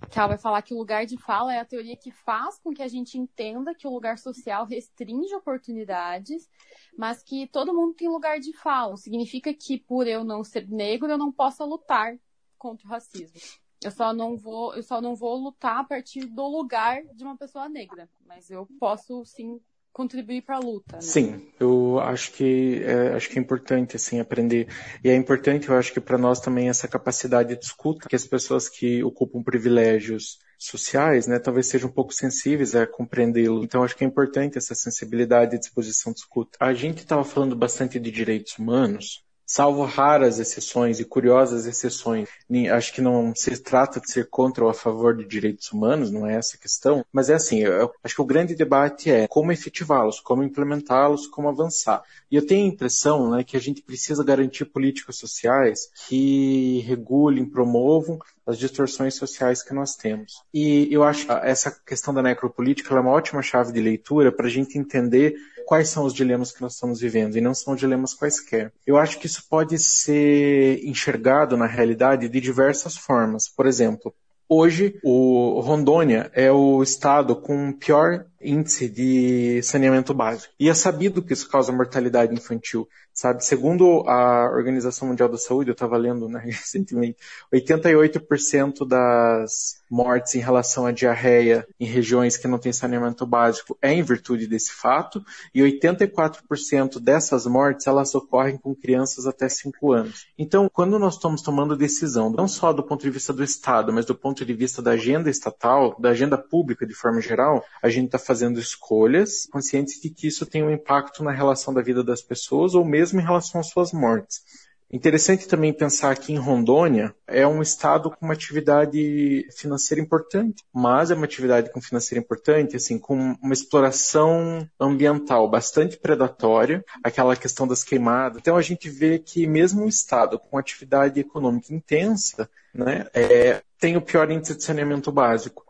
Que 0.09 0.17
ela 0.17 0.29
vai 0.29 0.37
falar 0.37 0.61
que 0.61 0.73
o 0.73 0.77
lugar 0.77 1.05
de 1.05 1.17
fala 1.17 1.53
é 1.53 1.59
a 1.59 1.65
teoria 1.65 1.97
que 1.97 2.11
faz 2.11 2.57
com 2.59 2.73
que 2.73 2.81
a 2.81 2.87
gente 2.87 3.17
entenda 3.17 3.75
que 3.75 3.85
o 3.85 3.91
lugar 3.91 4.17
social 4.17 4.65
restringe 4.65 5.35
oportunidades, 5.35 6.49
mas 6.97 7.21
que 7.21 7.45
todo 7.47 7.73
mundo 7.73 7.93
tem 7.93 8.07
lugar 8.07 8.39
de 8.39 8.53
fala. 8.53 8.95
Significa 8.95 9.53
que 9.53 9.77
por 9.77 10.07
eu 10.07 10.23
não 10.23 10.45
ser 10.45 10.65
negro, 10.69 11.11
eu 11.11 11.17
não 11.17 11.29
possa 11.29 11.65
lutar 11.65 12.17
contra 12.59 12.85
o 12.85 12.89
racismo. 12.89 13.39
Eu 13.83 13.91
só 13.91 14.13
não 14.13 14.35
vou, 14.35 14.75
eu 14.75 14.83
só 14.83 15.01
não 15.01 15.15
vou 15.15 15.35
lutar 15.37 15.77
a 15.77 15.83
partir 15.83 16.25
do 16.25 16.45
lugar 16.47 17.01
de 17.15 17.23
uma 17.23 17.37
pessoa 17.37 17.69
negra, 17.69 18.09
mas 18.27 18.51
eu 18.51 18.67
posso 18.77 19.23
sim 19.25 19.59
contribuir 19.91 20.41
para 20.41 20.57
a 20.57 20.59
luta. 20.59 20.97
Né? 20.97 21.01
Sim, 21.01 21.51
eu 21.59 21.99
acho 21.99 22.31
que 22.33 22.81
é, 22.83 23.15
acho 23.15 23.29
que 23.29 23.39
é 23.39 23.41
importante 23.41 23.95
assim 23.95 24.19
aprender 24.19 24.67
e 25.03 25.09
é 25.09 25.15
importante, 25.15 25.69
eu 25.69 25.77
acho 25.77 25.93
que 25.93 25.99
para 25.99 26.17
nós 26.17 26.39
também 26.39 26.69
essa 26.69 26.87
capacidade 26.87 27.55
de 27.55 27.65
escuta, 27.65 28.07
que 28.07 28.15
as 28.15 28.25
pessoas 28.25 28.69
que 28.69 29.03
ocupam 29.03 29.41
privilégios 29.41 30.39
sociais, 30.57 31.25
né, 31.25 31.39
talvez 31.39 31.67
sejam 31.67 31.89
um 31.89 31.93
pouco 31.93 32.13
sensíveis 32.13 32.75
a 32.75 32.85
compreendê-lo. 32.85 33.63
Então 33.63 33.81
acho 33.81 33.95
que 33.95 34.03
é 34.03 34.07
importante 34.07 34.57
essa 34.57 34.75
sensibilidade 34.75 35.55
e 35.55 35.59
disposição 35.59 36.11
de 36.11 36.19
escuta. 36.19 36.57
A 36.59 36.73
gente 36.73 36.99
estava 36.99 37.23
falando 37.23 37.55
bastante 37.55 37.97
de 37.97 38.11
direitos 38.11 38.57
humanos 38.57 39.23
salvo 39.49 39.83
raras 39.83 40.37
exceções 40.37 40.99
e 40.99 41.03
curiosas 41.03 41.65
exceções. 41.65 42.29
Acho 42.71 42.93
que 42.93 43.01
não 43.01 43.33
se 43.35 43.57
trata 43.57 43.99
de 43.99 44.11
ser 44.11 44.29
contra 44.29 44.63
ou 44.63 44.69
a 44.69 44.75
favor 44.75 45.17
de 45.17 45.25
direitos 45.25 45.71
humanos, 45.71 46.11
não 46.11 46.27
é 46.27 46.35
essa 46.35 46.55
a 46.55 46.59
questão, 46.59 47.03
mas 47.11 47.31
é 47.31 47.33
assim, 47.33 47.63
acho 48.03 48.13
que 48.13 48.21
o 48.21 48.25
grande 48.25 48.53
debate 48.53 49.09
é 49.09 49.27
como 49.27 49.51
efetivá-los, 49.51 50.19
como 50.19 50.43
implementá-los, 50.43 51.25
como 51.25 51.49
avançar. 51.49 52.03
E 52.29 52.35
eu 52.35 52.45
tenho 52.45 52.65
a 52.65 52.73
impressão 52.73 53.31
né, 53.31 53.43
que 53.43 53.57
a 53.57 53.59
gente 53.59 53.81
precisa 53.81 54.23
garantir 54.23 54.65
políticas 54.65 55.17
sociais 55.17 55.89
que 56.07 56.81
regulem, 56.81 57.43
promovam 57.43 58.19
as 58.45 58.57
distorções 58.57 59.15
sociais 59.15 59.63
que 59.63 59.73
nós 59.73 59.95
temos. 59.95 60.43
E 60.53 60.87
eu 60.91 61.03
acho 61.03 61.25
que 61.25 61.31
essa 61.31 61.71
questão 61.71 62.13
da 62.13 62.21
necropolítica 62.21 62.93
é 62.93 62.99
uma 62.99 63.11
ótima 63.11 63.41
chave 63.41 63.73
de 63.73 63.81
leitura 63.81 64.31
para 64.31 64.45
a 64.45 64.49
gente 64.49 64.77
entender 64.77 65.35
quais 65.69 65.89
são 65.89 66.03
os 66.03 66.15
dilemas 66.15 66.51
que 66.51 66.63
nós 66.63 66.73
estamos 66.73 66.99
vivendo, 66.99 67.37
e 67.37 67.41
não 67.41 67.53
são 67.53 67.75
dilemas 67.75 68.15
quaisquer. 68.15 68.73
Eu 68.87 68.97
acho 68.97 69.19
que 69.19 69.27
isso 69.27 69.43
pode 69.47 69.77
ser 69.77 70.83
enxergado 70.83 71.55
na 71.55 71.67
realidade 71.67 72.27
de 72.27 72.41
diversas 72.41 72.97
formas. 72.97 73.47
Por 73.47 73.67
exemplo, 73.67 74.11
Hoje, 74.51 74.99
o 75.03 75.59
Rondônia 75.59 76.31
é 76.33 76.51
o 76.51 76.81
estado 76.81 77.35
com 77.35 77.71
pior 77.71 78.25
índice 78.41 78.89
de 78.89 79.61
saneamento 79.63 80.13
básico. 80.13 80.53
E 80.59 80.69
é 80.69 80.73
sabido 80.73 81.21
que 81.21 81.33
isso 81.33 81.49
causa 81.49 81.71
mortalidade 81.71 82.33
infantil 82.33 82.87
sabe? 83.19 83.43
Segundo 83.43 84.07
a 84.07 84.49
Organização 84.49 85.09
Mundial 85.09 85.27
da 85.27 85.37
Saúde, 85.37 85.69
eu 85.69 85.73
estava 85.73 85.97
lendo 85.97 86.29
né, 86.29 86.39
recentemente, 86.45 87.17
88% 87.53 88.87
das 88.87 89.81
mortes 89.89 90.35
em 90.35 90.39
relação 90.39 90.85
à 90.85 90.91
diarreia 90.91 91.67
em 91.79 91.85
regiões 91.85 92.37
que 92.37 92.47
não 92.47 92.57
têm 92.57 92.71
saneamento 92.71 93.25
básico 93.25 93.77
é 93.81 93.91
em 93.91 94.03
virtude 94.03 94.47
desse 94.47 94.71
fato, 94.71 95.21
e 95.53 95.61
84% 95.61 96.99
dessas 96.99 97.45
mortes 97.45 97.87
elas 97.87 98.15
ocorrem 98.15 98.57
com 98.57 98.73
crianças 98.73 99.25
até 99.25 99.49
5 99.49 99.91
anos. 99.91 100.27
Então, 100.37 100.69
quando 100.71 100.97
nós 100.97 101.15
estamos 101.15 101.41
tomando 101.41 101.75
decisão, 101.75 102.29
não 102.29 102.47
só 102.47 102.71
do 102.71 102.83
ponto 102.83 103.01
de 103.01 103.09
vista 103.09 103.33
do 103.33 103.43
Estado, 103.43 103.91
mas 103.91 104.05
do 104.05 104.15
ponto 104.15 104.45
de 104.45 104.53
vista 104.53 104.81
da 104.81 104.91
agenda 104.91 105.29
estatal, 105.29 105.95
da 105.99 106.09
agenda 106.09 106.37
pública 106.37 106.85
de 106.85 106.93
forma 106.93 107.19
geral, 107.19 107.65
a 107.81 107.89
gente 107.89 108.05
está 108.05 108.17
fazendo 108.29 108.59
escolhas 108.59 109.47
conscientes 109.47 109.99
de 109.99 110.07
que 110.07 110.27
isso 110.27 110.45
tem 110.45 110.61
um 110.61 110.69
impacto 110.69 111.23
na 111.23 111.31
relação 111.31 111.73
da 111.73 111.81
vida 111.81 112.03
das 112.03 112.21
pessoas 112.21 112.75
ou 112.75 112.85
mesmo 112.85 113.19
em 113.19 113.23
relação 113.23 113.59
às 113.59 113.69
suas 113.69 113.91
mortes. 113.91 114.43
Interessante 114.91 115.47
também 115.47 115.73
pensar 115.73 116.15
que 116.15 116.31
em 116.31 116.37
Rondônia 116.37 117.13
é 117.25 117.45
um 117.47 117.59
estado 117.59 118.11
com 118.11 118.23
uma 118.23 118.35
atividade 118.35 119.47
financeira 119.55 119.99
importante, 119.99 120.63
mas 120.71 121.09
é 121.09 121.15
uma 121.15 121.25
atividade 121.25 121.71
com 121.71 121.81
financeira 121.81 122.23
importante, 122.23 122.75
assim, 122.75 122.99
com 122.99 123.35
uma 123.41 123.53
exploração 123.53 124.67
ambiental 124.79 125.49
bastante 125.49 125.97
predatória, 125.97 126.85
aquela 127.03 127.35
questão 127.35 127.67
das 127.67 127.83
queimadas. 127.83 128.37
Então 128.39 128.57
a 128.57 128.61
gente 128.61 128.89
vê 128.89 129.17
que 129.17 129.47
mesmo 129.47 129.83
um 129.83 129.87
estado 129.87 130.37
com 130.37 130.55
atividade 130.55 131.19
econômica 131.19 131.73
intensa, 131.73 132.47
né, 132.73 133.07
é, 133.11 133.61
tem 133.79 133.97
o 133.97 134.01
pior 134.01 134.29
índice 134.29 134.55
de 134.55 134.63
saneamento 134.63 135.11
básico. 135.11 135.65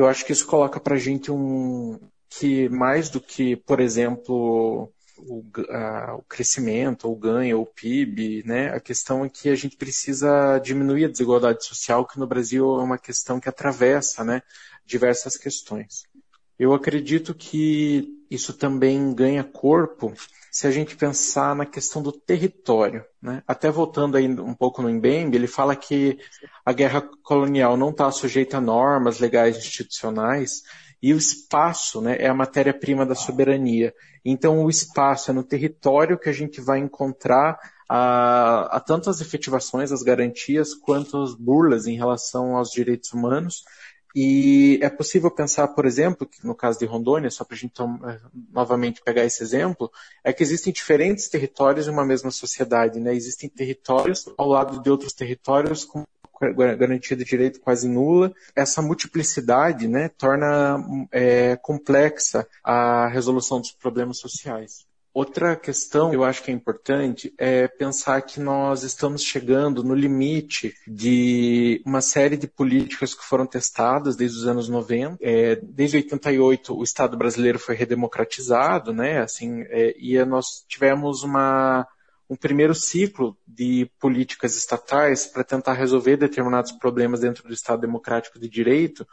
Eu 0.00 0.08
acho 0.08 0.24
que 0.24 0.32
isso 0.32 0.46
coloca 0.46 0.80
para 0.80 0.94
a 0.94 0.98
gente 0.98 1.30
um 1.30 2.00
que 2.30 2.70
mais 2.70 3.10
do 3.10 3.20
que, 3.20 3.54
por 3.54 3.80
exemplo, 3.80 4.90
o, 5.18 5.44
a, 5.68 6.14
o 6.14 6.22
crescimento, 6.22 7.10
o 7.10 7.14
ganho, 7.14 7.60
o 7.60 7.66
PIB, 7.66 8.42
né? 8.46 8.74
A 8.74 8.80
questão 8.80 9.26
é 9.26 9.28
que 9.28 9.50
a 9.50 9.54
gente 9.54 9.76
precisa 9.76 10.58
diminuir 10.58 11.04
a 11.04 11.08
desigualdade 11.08 11.66
social, 11.66 12.06
que 12.06 12.18
no 12.18 12.26
Brasil 12.26 12.80
é 12.80 12.82
uma 12.82 12.96
questão 12.96 13.38
que 13.38 13.48
atravessa, 13.48 14.24
né, 14.24 14.42
diversas 14.86 15.36
questões. 15.36 16.04
Eu 16.58 16.72
acredito 16.72 17.34
que 17.34 18.24
isso 18.30 18.54
também 18.54 19.12
ganha 19.12 19.44
corpo 19.44 20.14
se 20.50 20.66
a 20.66 20.70
gente 20.70 20.96
pensar 20.96 21.54
na 21.54 21.64
questão 21.64 22.02
do 22.02 22.12
território. 22.12 23.04
Né? 23.22 23.42
Até 23.46 23.70
voltando 23.70 24.16
aí 24.16 24.28
um 24.28 24.54
pouco 24.54 24.82
no 24.82 24.90
Mbembe, 24.90 25.36
ele 25.36 25.46
fala 25.46 25.76
que 25.76 26.18
a 26.64 26.72
guerra 26.72 27.02
colonial 27.22 27.76
não 27.76 27.90
está 27.90 28.10
sujeita 28.10 28.56
a 28.56 28.60
normas 28.60 29.20
legais 29.20 29.56
institucionais 29.56 30.62
e 31.02 31.14
o 31.14 31.16
espaço 31.16 32.00
né, 32.00 32.16
é 32.18 32.28
a 32.28 32.34
matéria-prima 32.34 33.06
da 33.06 33.14
soberania. 33.14 33.94
Então, 34.24 34.62
o 34.64 34.68
espaço 34.68 35.30
é 35.30 35.34
no 35.34 35.42
território 35.42 36.18
que 36.18 36.28
a 36.28 36.32
gente 36.32 36.60
vai 36.60 36.78
encontrar 36.78 37.58
a, 37.88 38.76
a 38.76 38.80
tanto 38.80 39.08
as 39.08 39.20
efetivações, 39.20 39.90
as 39.92 40.02
garantias, 40.02 40.74
quanto 40.74 41.22
as 41.22 41.34
burlas 41.34 41.86
em 41.86 41.96
relação 41.96 42.56
aos 42.56 42.70
direitos 42.70 43.12
humanos. 43.12 43.64
E 44.14 44.78
é 44.82 44.88
possível 44.88 45.30
pensar, 45.30 45.68
por 45.68 45.86
exemplo, 45.86 46.26
que 46.26 46.44
no 46.46 46.54
caso 46.54 46.78
de 46.78 46.84
Rondônia, 46.84 47.30
só 47.30 47.44
para 47.44 47.54
a 47.54 47.58
gente 47.58 47.80
eh, 47.80 48.20
novamente 48.52 49.02
pegar 49.02 49.24
esse 49.24 49.42
exemplo, 49.42 49.90
é 50.24 50.32
que 50.32 50.42
existem 50.42 50.72
diferentes 50.72 51.28
territórios 51.28 51.86
em 51.86 51.90
uma 51.90 52.04
mesma 52.04 52.30
sociedade, 52.30 52.98
né? 52.98 53.14
Existem 53.14 53.48
territórios 53.48 54.28
ao 54.36 54.48
lado 54.48 54.82
de 54.82 54.90
outros 54.90 55.12
territórios 55.12 55.84
com 55.84 56.04
garantia 56.56 57.16
de 57.16 57.24
direito 57.24 57.60
quase 57.60 57.88
nula. 57.88 58.32
Essa 58.56 58.80
multiplicidade 58.80 59.86
né, 59.86 60.08
torna 60.08 60.78
é, 61.12 61.56
complexa 61.56 62.46
a 62.64 63.08
resolução 63.08 63.60
dos 63.60 63.72
problemas 63.72 64.18
sociais. 64.18 64.86
Outra 65.12 65.56
questão 65.56 66.12
eu 66.14 66.22
acho 66.22 66.42
que 66.42 66.52
é 66.52 66.54
importante 66.54 67.34
é 67.36 67.66
pensar 67.66 68.22
que 68.22 68.38
nós 68.38 68.84
estamos 68.84 69.24
chegando 69.24 69.82
no 69.82 69.94
limite 69.94 70.72
de 70.86 71.82
uma 71.84 72.00
série 72.00 72.36
de 72.36 72.46
políticas 72.46 73.12
que 73.12 73.24
foram 73.24 73.44
testadas 73.44 74.14
desde 74.14 74.38
os 74.38 74.46
anos 74.46 74.68
90. 74.68 75.18
É, 75.20 75.56
desde 75.56 75.96
88 75.96 76.78
o 76.78 76.84
Estado 76.84 77.16
brasileiro 77.16 77.58
foi 77.58 77.74
redemocratizado, 77.74 78.92
né? 78.92 79.20
Assim, 79.20 79.62
é, 79.62 79.96
e 79.98 80.24
nós 80.24 80.64
tivemos 80.68 81.24
uma 81.24 81.86
um 82.30 82.36
primeiro 82.36 82.76
ciclo 82.76 83.36
de 83.44 83.90
políticas 83.98 84.56
estatais 84.56 85.26
para 85.26 85.42
tentar 85.42 85.72
resolver 85.72 86.16
determinados 86.16 86.70
problemas 86.70 87.18
dentro 87.18 87.48
do 87.48 87.52
Estado 87.52 87.80
Democrático 87.80 88.38
de 88.38 88.48
Direito, 88.48 89.04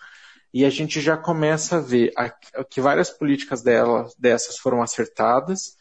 e 0.53 0.63
a 0.63 0.69
gente 0.69 1.01
já 1.01 1.17
começa 1.17 1.77
a 1.77 1.81
ver 1.81 2.13
que 2.69 2.79
várias 2.79 3.09
políticas 3.09 3.63
dessas 4.17 4.57
foram 4.57 4.81
acertadas 4.83 5.75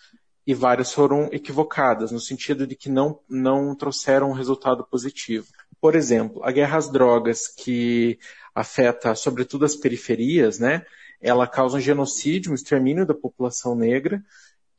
e 0.47 0.55
várias 0.55 0.93
foram 0.93 1.29
equivocadas, 1.33 2.13
no 2.13 2.21
sentido 2.21 2.67
de 2.67 2.77
que 2.77 2.89
não, 2.89 3.19
não 3.29 3.75
trouxeram 3.75 4.31
um 4.31 4.35
resultado 4.35 4.85
positivo. 4.85 5.47
Por 5.81 5.95
exemplo, 5.97 6.43
a 6.45 6.53
guerra 6.53 6.79
às 6.79 6.91
drogas, 6.91 7.49
que 7.49 8.19
afeta 8.55 9.15
sobretudo 9.15 9.65
as 9.65 9.75
periferias, 9.75 10.59
né? 10.59 10.85
Ela 11.21 11.47
causa 11.47 11.79
um 11.79 11.81
genocídio, 11.81 12.53
um 12.53 12.55
extermínio 12.55 13.05
da 13.05 13.15
população 13.15 13.75
negra, 13.75 14.23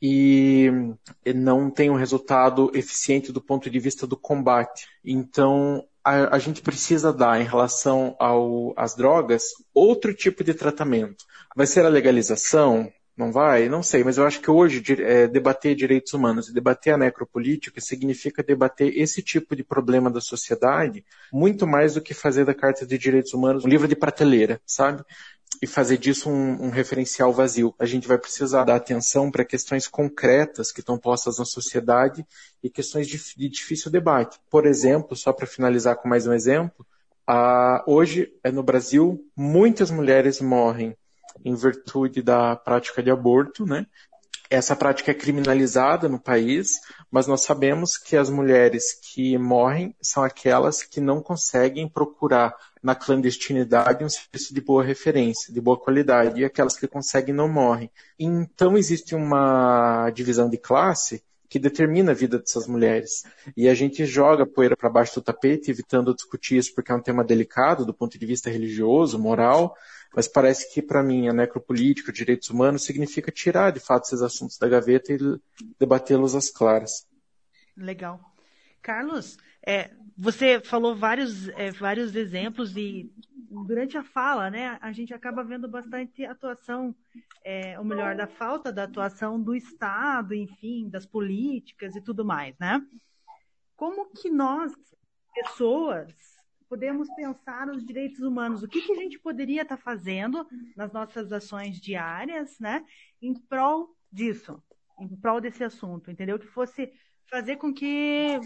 e 0.00 0.70
não 1.34 1.70
tem 1.70 1.90
um 1.90 1.96
resultado 1.96 2.70
eficiente 2.72 3.32
do 3.32 3.40
ponto 3.40 3.68
de 3.68 3.78
vista 3.78 4.06
do 4.06 4.16
combate. 4.16 4.86
Então, 5.04 5.84
a, 6.04 6.36
a 6.36 6.38
gente 6.38 6.62
precisa 6.62 7.12
dar, 7.12 7.40
em 7.40 7.44
relação 7.44 8.16
ao, 8.18 8.72
às 8.76 8.94
drogas, 8.94 9.42
outro 9.74 10.14
tipo 10.14 10.42
de 10.44 10.54
tratamento. 10.54 11.24
Vai 11.54 11.66
ser 11.66 11.84
a 11.84 11.88
legalização? 11.88 12.90
Não 13.18 13.32
vai? 13.32 13.68
Não 13.68 13.82
sei, 13.82 14.04
mas 14.04 14.16
eu 14.16 14.24
acho 14.24 14.40
que 14.40 14.48
hoje 14.48 14.80
é, 15.02 15.26
debater 15.26 15.74
direitos 15.74 16.12
humanos 16.12 16.48
e 16.48 16.54
debater 16.54 16.94
a 16.94 16.96
necropolítica 16.96 17.80
significa 17.80 18.44
debater 18.44 18.96
esse 18.96 19.20
tipo 19.20 19.56
de 19.56 19.64
problema 19.64 20.08
da 20.08 20.20
sociedade 20.20 21.04
muito 21.32 21.66
mais 21.66 21.94
do 21.94 22.00
que 22.00 22.14
fazer 22.14 22.44
da 22.44 22.54
Carta 22.54 22.86
de 22.86 22.96
Direitos 22.96 23.34
Humanos 23.34 23.64
um 23.64 23.68
livro 23.68 23.88
de 23.88 23.96
prateleira, 23.96 24.60
sabe? 24.64 25.04
e 25.60 25.66
fazer 25.66 25.96
disso 25.96 26.30
um, 26.30 26.66
um, 26.66 26.70
referencial 26.70 27.32
vazio. 27.32 27.74
A 27.78 27.86
gente 27.86 28.06
vai 28.06 28.18
precisar 28.18 28.62
dar 28.64 28.76
atenção 28.76 29.30
para 29.30 29.44
questões 29.44 29.88
concretas 29.88 30.70
que 30.70 30.78
estão 30.78 30.96
postas 30.96 31.38
na 31.38 31.44
sociedade 31.44 32.24
e 32.62 32.70
questões 32.70 33.08
de, 33.08 33.18
de 33.36 33.48
difícil 33.48 33.90
debate. 33.90 34.38
Por 34.48 34.66
exemplo, 34.66 35.16
só 35.16 35.32
para 35.32 35.46
finalizar 35.46 35.96
com 35.96 36.06
mais 36.06 36.26
um 36.26 36.32
exemplo, 36.32 36.86
a, 37.26 37.82
hoje 37.86 38.32
é 38.44 38.52
no 38.52 38.62
Brasil 38.62 39.20
muitas 39.34 39.90
mulheres 39.90 40.40
morrem 40.40 40.94
em 41.44 41.54
virtude 41.54 42.22
da 42.22 42.56
prática 42.56 43.02
de 43.02 43.10
aborto, 43.10 43.64
né? 43.64 43.86
Essa 44.50 44.74
prática 44.74 45.10
é 45.10 45.14
criminalizada 45.14 46.08
no 46.08 46.18
país, 46.18 46.80
mas 47.10 47.26
nós 47.26 47.42
sabemos 47.42 47.98
que 47.98 48.16
as 48.16 48.30
mulheres 48.30 48.94
que 48.94 49.36
morrem 49.36 49.94
são 50.00 50.22
aquelas 50.22 50.82
que 50.82 51.02
não 51.02 51.20
conseguem 51.20 51.86
procurar 51.86 52.54
na 52.82 52.94
clandestinidade 52.94 54.02
um 54.02 54.08
serviço 54.08 54.54
de 54.54 54.62
boa 54.62 54.82
referência, 54.82 55.52
de 55.52 55.60
boa 55.60 55.78
qualidade, 55.78 56.40
e 56.40 56.46
aquelas 56.46 56.78
que 56.78 56.88
conseguem 56.88 57.34
não 57.34 57.46
morrem. 57.46 57.90
Então 58.18 58.78
existe 58.78 59.14
uma 59.14 60.10
divisão 60.10 60.48
de 60.48 60.56
classe 60.56 61.22
que 61.48 61.58
determina 61.58 62.12
a 62.12 62.14
vida 62.14 62.38
dessas 62.38 62.66
mulheres. 62.66 63.24
E 63.56 63.68
a 63.68 63.74
gente 63.74 64.04
joga 64.06 64.46
poeira 64.46 64.76
para 64.76 64.90
baixo 64.90 65.14
do 65.16 65.24
tapete, 65.24 65.70
evitando 65.70 66.14
discutir 66.14 66.58
isso 66.58 66.74
porque 66.74 66.92
é 66.92 66.94
um 66.94 67.02
tema 67.02 67.24
delicado 67.24 67.84
do 67.84 67.94
ponto 67.94 68.18
de 68.18 68.26
vista 68.26 68.50
religioso, 68.50 69.18
moral, 69.18 69.74
mas 70.14 70.26
parece 70.28 70.72
que 70.72 70.82
para 70.82 71.02
mim 71.02 71.28
a 71.28 71.32
necropolítica, 71.32 72.12
direitos 72.12 72.50
humanos, 72.50 72.84
significa 72.84 73.30
tirar 73.30 73.70
de 73.72 73.80
fato 73.80 74.04
esses 74.04 74.22
assuntos 74.22 74.58
da 74.58 74.68
gaveta 74.68 75.12
e 75.12 75.18
debatê-los 75.78 76.34
às 76.34 76.50
claras. 76.50 77.06
Legal. 77.76 78.20
Carlos, 78.82 79.36
é, 79.64 79.90
você 80.16 80.60
falou 80.60 80.96
vários, 80.96 81.48
é, 81.50 81.70
vários 81.70 82.14
exemplos 82.16 82.76
e 82.76 83.12
durante 83.50 83.96
a 83.96 84.04
fala, 84.04 84.50
né, 84.50 84.78
a 84.80 84.92
gente 84.92 85.14
acaba 85.14 85.42
vendo 85.42 85.68
bastante 85.68 86.24
atuação, 86.24 86.94
é, 87.44 87.78
ou 87.78 87.84
melhor, 87.84 88.14
da 88.14 88.26
falta 88.26 88.72
da 88.72 88.84
atuação 88.84 89.40
do 89.40 89.54
Estado, 89.54 90.34
enfim, 90.34 90.88
das 90.88 91.06
políticas 91.06 91.96
e 91.96 92.00
tudo 92.00 92.24
mais, 92.24 92.58
né? 92.58 92.84
Como 93.76 94.10
que 94.10 94.28
nós, 94.28 94.72
pessoas, 95.34 96.12
podemos 96.68 97.08
pensar 97.14 97.66
nos 97.66 97.84
direitos 97.84 98.20
humanos? 98.20 98.62
O 98.62 98.68
que, 98.68 98.82
que 98.82 98.92
a 98.92 98.96
gente 98.96 99.18
poderia 99.18 99.62
estar 99.62 99.76
fazendo 99.76 100.46
nas 100.76 100.92
nossas 100.92 101.32
ações 101.32 101.80
diárias, 101.80 102.58
né, 102.60 102.84
em 103.20 103.34
prol 103.34 103.96
disso, 104.12 104.62
em 104.98 105.08
prol 105.16 105.40
desse 105.40 105.64
assunto, 105.64 106.10
entendeu? 106.10 106.38
Que 106.38 106.46
fosse 106.46 106.92
fazer 107.30 107.56
com 107.56 107.72
que 107.72 108.38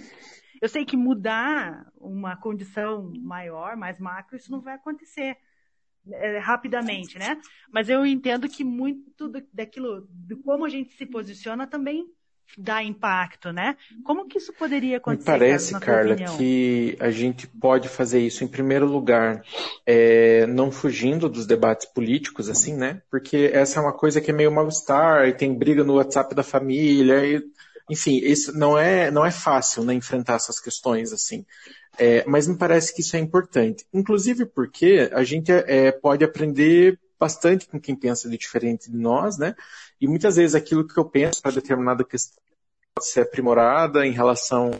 eu 0.60 0.68
sei 0.68 0.84
que 0.84 0.96
mudar 0.96 1.90
uma 1.96 2.36
condição 2.36 3.12
maior, 3.20 3.76
mais 3.76 3.98
macro, 3.98 4.36
isso 4.36 4.50
não 4.50 4.60
vai 4.60 4.74
acontecer 4.74 5.36
é, 6.10 6.38
rapidamente, 6.38 7.18
né? 7.18 7.40
Mas 7.70 7.88
eu 7.88 8.04
entendo 8.04 8.48
que 8.48 8.64
muito 8.64 9.28
do, 9.28 9.46
daquilo, 9.52 10.06
de 10.10 10.36
como 10.36 10.64
a 10.64 10.68
gente 10.68 10.94
se 10.94 11.06
posiciona 11.06 11.66
também 11.66 12.06
dá 12.56 12.82
impacto, 12.82 13.52
né? 13.52 13.76
Como 14.04 14.26
que 14.26 14.38
isso 14.38 14.52
poderia 14.52 14.98
acontecer? 14.98 15.30
Me 15.30 15.38
parece, 15.38 15.80
Carla, 15.80 16.14
que 16.16 16.96
a 17.00 17.10
gente 17.10 17.46
pode 17.46 17.88
fazer 17.88 18.20
isso 18.20 18.44
em 18.44 18.48
primeiro 18.48 18.86
lugar, 18.86 19.42
é, 19.86 20.46
não 20.46 20.70
fugindo 20.70 21.28
dos 21.28 21.46
debates 21.46 21.86
políticos, 21.86 22.48
assim, 22.48 22.74
né? 22.74 23.02
Porque 23.10 23.50
essa 23.52 23.78
é 23.78 23.82
uma 23.82 23.92
coisa 23.92 24.20
que 24.20 24.30
é 24.30 24.34
meio 24.34 24.52
mal-estar, 24.52 25.26
e 25.26 25.32
tem 25.32 25.54
briga 25.54 25.82
no 25.82 25.94
WhatsApp 25.94 26.34
da 26.34 26.42
família, 26.42 27.24
e 27.24 27.42
enfim, 27.90 28.18
isso 28.22 28.56
não 28.56 28.78
é, 28.78 29.10
não 29.10 29.24
é 29.24 29.30
fácil 29.30 29.84
né, 29.84 29.92
enfrentar 29.92 30.36
essas 30.36 30.60
questões 30.60 31.12
assim. 31.12 31.44
É, 31.98 32.24
mas 32.26 32.48
me 32.48 32.56
parece 32.56 32.94
que 32.94 33.02
isso 33.02 33.16
é 33.16 33.18
importante. 33.18 33.84
Inclusive 33.92 34.46
porque 34.46 35.10
a 35.12 35.22
gente 35.24 35.52
é, 35.52 35.92
pode 35.92 36.24
aprender 36.24 36.98
bastante 37.22 37.68
com 37.68 37.80
quem 37.80 37.94
pensa 37.94 38.28
de 38.28 38.36
diferente 38.36 38.90
de 38.90 38.96
nós, 38.96 39.38
né? 39.38 39.54
E 40.00 40.08
muitas 40.08 40.34
vezes 40.34 40.56
aquilo 40.56 40.84
que 40.84 40.98
eu 40.98 41.04
penso 41.04 41.40
para 41.40 41.52
determinada 41.52 42.02
questão 42.02 42.42
pode 42.92 43.06
ser 43.06 43.20
aprimorada 43.20 44.04
em 44.04 44.10
relação 44.10 44.72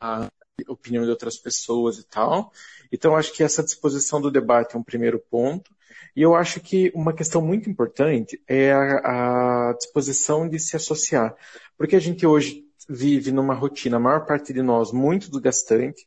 à 0.00 0.28
opinião 0.68 1.02
de 1.02 1.10
outras 1.10 1.36
pessoas 1.36 1.98
e 1.98 2.04
tal. 2.04 2.52
Então, 2.92 3.16
acho 3.16 3.32
que 3.32 3.42
essa 3.42 3.64
disposição 3.64 4.20
do 4.20 4.30
debate 4.30 4.76
é 4.76 4.78
um 4.78 4.82
primeiro 4.82 5.18
ponto. 5.18 5.72
E 6.14 6.22
eu 6.22 6.36
acho 6.36 6.60
que 6.60 6.92
uma 6.94 7.12
questão 7.12 7.42
muito 7.42 7.68
importante 7.68 8.40
é 8.46 8.72
a, 8.72 9.70
a 9.70 9.72
disposição 9.72 10.48
de 10.48 10.60
se 10.60 10.76
associar. 10.76 11.34
Porque 11.76 11.96
a 11.96 12.00
gente 12.00 12.24
hoje 12.24 12.64
vive 12.88 13.32
numa 13.32 13.54
rotina, 13.54 13.96
a 13.96 14.00
maior 14.00 14.24
parte 14.24 14.52
de 14.52 14.62
nós, 14.62 14.92
muito 14.92 15.28
desgastante, 15.32 16.06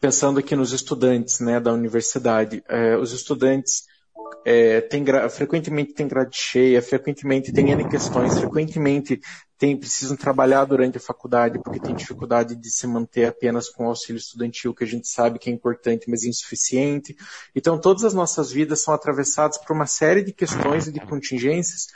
pensando 0.00 0.40
aqui 0.40 0.56
nos 0.56 0.72
estudantes 0.72 1.40
né, 1.40 1.60
da 1.60 1.74
universidade. 1.74 2.64
É, 2.68 2.96
os 2.96 3.12
estudantes 3.12 3.84
é, 4.48 4.80
tem, 4.80 5.04
frequentemente 5.28 5.92
têm 5.92 6.06
grade 6.06 6.36
cheia, 6.36 6.80
frequentemente 6.80 7.52
têm 7.52 7.72
N 7.72 7.88
questões, 7.88 8.38
frequentemente 8.38 9.20
tem, 9.58 9.76
precisam 9.76 10.16
trabalhar 10.16 10.64
durante 10.64 10.98
a 10.98 11.00
faculdade 11.00 11.58
porque 11.58 11.80
tem 11.80 11.96
dificuldade 11.96 12.54
de 12.54 12.70
se 12.70 12.86
manter 12.86 13.24
apenas 13.24 13.68
com 13.68 13.84
o 13.84 13.88
auxílio 13.88 14.20
estudantil, 14.20 14.72
que 14.72 14.84
a 14.84 14.86
gente 14.86 15.08
sabe 15.08 15.40
que 15.40 15.50
é 15.50 15.52
importante, 15.52 16.08
mas 16.08 16.22
insuficiente. 16.22 17.16
Então, 17.56 17.76
todas 17.76 18.04
as 18.04 18.14
nossas 18.14 18.52
vidas 18.52 18.84
são 18.84 18.94
atravessadas 18.94 19.58
por 19.58 19.74
uma 19.74 19.86
série 19.86 20.22
de 20.22 20.32
questões 20.32 20.86
e 20.86 20.92
de 20.92 21.00
contingências 21.00 21.88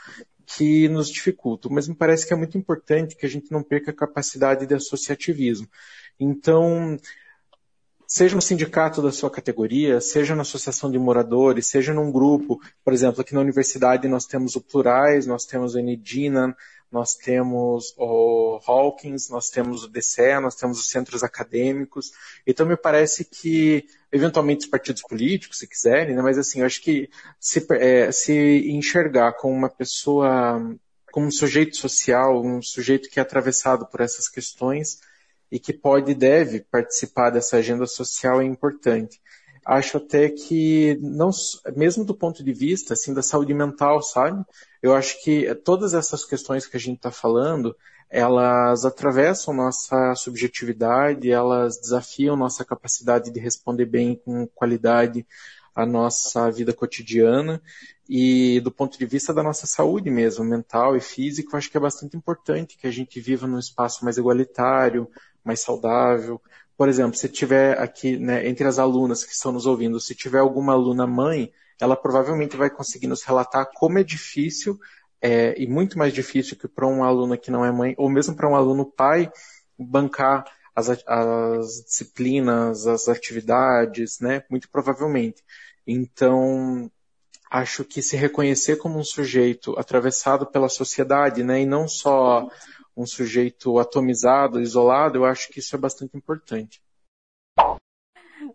que 0.45 0.89
nos 0.89 1.09
dificultam. 1.09 1.71
Mas 1.71 1.87
me 1.87 1.95
parece 1.95 2.27
que 2.27 2.33
é 2.33 2.35
muito 2.35 2.57
importante 2.57 3.15
que 3.15 3.25
a 3.25 3.29
gente 3.29 3.49
não 3.49 3.63
perca 3.63 3.91
a 3.91 3.95
capacidade 3.95 4.65
de 4.65 4.75
associativismo. 4.75 5.69
Então, 6.19 6.97
seja 8.11 8.35
no 8.35 8.41
sindicato 8.41 9.01
da 9.01 9.09
sua 9.09 9.31
categoria, 9.31 10.01
seja 10.01 10.35
na 10.35 10.41
associação 10.41 10.91
de 10.91 10.99
moradores, 10.99 11.67
seja 11.67 11.93
num 11.93 12.11
grupo, 12.11 12.59
por 12.83 12.91
exemplo, 12.91 13.21
aqui 13.21 13.33
na 13.33 13.39
universidade 13.39 14.05
nós 14.09 14.25
temos 14.25 14.57
o 14.57 14.61
Plurais, 14.61 15.25
nós 15.25 15.45
temos 15.45 15.75
o 15.75 15.79
Enedina, 15.79 16.53
nós 16.91 17.15
temos 17.15 17.93
o 17.97 18.59
Hawkins, 18.67 19.29
nós 19.29 19.49
temos 19.49 19.85
o 19.85 19.87
DCE, 19.87 20.41
nós 20.41 20.55
temos 20.55 20.77
os 20.77 20.89
centros 20.89 21.23
acadêmicos. 21.23 22.11
Então 22.45 22.65
me 22.65 22.75
parece 22.75 23.23
que, 23.23 23.85
eventualmente 24.11 24.65
os 24.65 24.69
partidos 24.69 25.03
políticos, 25.03 25.59
se 25.59 25.65
quiserem, 25.65 26.13
né, 26.13 26.21
mas 26.21 26.37
assim, 26.37 26.59
eu 26.59 26.65
acho 26.65 26.81
que 26.81 27.09
se, 27.39 27.65
é, 27.75 28.11
se 28.11 28.69
enxergar 28.71 29.37
como 29.37 29.55
uma 29.55 29.69
pessoa, 29.69 30.59
como 31.13 31.27
um 31.27 31.31
sujeito 31.31 31.77
social, 31.77 32.43
um 32.43 32.61
sujeito 32.61 33.09
que 33.09 33.21
é 33.21 33.23
atravessado 33.23 33.85
por 33.85 34.01
essas 34.01 34.27
questões, 34.27 34.99
e 35.51 35.59
que 35.59 35.73
pode 35.73 36.11
e 36.11 36.15
deve 36.15 36.61
participar 36.61 37.29
dessa 37.29 37.57
agenda 37.57 37.85
social 37.85 38.41
é 38.41 38.45
importante. 38.45 39.19
Acho 39.65 39.97
até 39.97 40.29
que, 40.29 40.97
não, 41.01 41.29
mesmo 41.75 42.03
do 42.03 42.15
ponto 42.15 42.43
de 42.43 42.51
vista 42.51 42.93
assim, 42.93 43.13
da 43.13 43.21
saúde 43.21 43.53
mental, 43.53 44.01
sabe? 44.01 44.43
Eu 44.81 44.95
acho 44.95 45.21
que 45.23 45.53
todas 45.55 45.93
essas 45.93 46.25
questões 46.25 46.65
que 46.65 46.77
a 46.77 46.79
gente 46.79 46.97
está 46.97 47.11
falando, 47.11 47.75
elas 48.09 48.85
atravessam 48.85 49.53
nossa 49.53 50.15
subjetividade, 50.15 51.31
elas 51.31 51.79
desafiam 51.79 52.35
nossa 52.35 52.65
capacidade 52.65 53.29
de 53.29 53.39
responder 53.39 53.85
bem 53.85 54.15
com 54.15 54.47
qualidade 54.47 55.25
a 55.73 55.85
nossa 55.85 56.51
vida 56.51 56.73
cotidiana 56.73 57.61
e 58.09 58.59
do 58.59 58.69
ponto 58.71 58.99
de 58.99 59.05
vista 59.05 59.33
da 59.33 59.41
nossa 59.41 59.65
saúde 59.65 60.09
mesmo, 60.09 60.43
mental 60.43 60.97
e 60.97 60.99
físico, 60.99 61.55
acho 61.55 61.71
que 61.71 61.77
é 61.77 61.79
bastante 61.79 62.17
importante 62.17 62.77
que 62.77 62.85
a 62.85 62.91
gente 62.91 63.21
viva 63.21 63.47
num 63.47 63.57
espaço 63.57 64.03
mais 64.03 64.17
igualitário, 64.17 65.09
mais 65.43 65.61
saudável. 65.61 66.41
Por 66.77 66.89
exemplo, 66.89 67.15
se 67.15 67.29
tiver 67.29 67.79
aqui, 67.79 68.17
né, 68.17 68.47
entre 68.47 68.67
as 68.67 68.79
alunas 68.79 69.23
que 69.23 69.33
estão 69.33 69.51
nos 69.51 69.65
ouvindo, 69.65 69.99
se 69.99 70.15
tiver 70.15 70.39
alguma 70.39 70.73
aluna 70.73 71.05
mãe, 71.05 71.51
ela 71.79 71.95
provavelmente 71.95 72.57
vai 72.57 72.69
conseguir 72.69 73.07
nos 73.07 73.23
relatar 73.23 73.69
como 73.73 73.99
é 73.99 74.03
difícil, 74.03 74.79
é, 75.21 75.53
e 75.61 75.67
muito 75.67 75.97
mais 75.97 76.13
difícil 76.13 76.57
que 76.57 76.67
para 76.67 76.87
um 76.87 77.03
aluno 77.03 77.37
que 77.37 77.51
não 77.51 77.63
é 77.63 77.71
mãe, 77.71 77.93
ou 77.97 78.09
mesmo 78.09 78.35
para 78.35 78.49
um 78.49 78.55
aluno 78.55 78.85
pai, 78.85 79.31
bancar 79.77 80.45
as, 80.75 80.89
as 81.05 81.83
disciplinas, 81.85 82.87
as 82.87 83.07
atividades, 83.07 84.19
né? 84.19 84.43
Muito 84.49 84.69
provavelmente. 84.69 85.43
Então, 85.85 86.89
acho 87.49 87.83
que 87.83 88.01
se 88.01 88.15
reconhecer 88.15 88.77
como 88.77 88.97
um 88.97 89.03
sujeito 89.03 89.77
atravessado 89.77 90.45
pela 90.45 90.69
sociedade, 90.69 91.43
né? 91.43 91.61
E 91.61 91.65
não 91.65 91.87
só 91.87 92.49
um 92.95 93.05
sujeito 93.05 93.79
atomizado, 93.79 94.61
isolado, 94.61 95.17
eu 95.17 95.25
acho 95.25 95.49
que 95.49 95.59
isso 95.59 95.75
é 95.75 95.79
bastante 95.79 96.15
importante. 96.15 96.81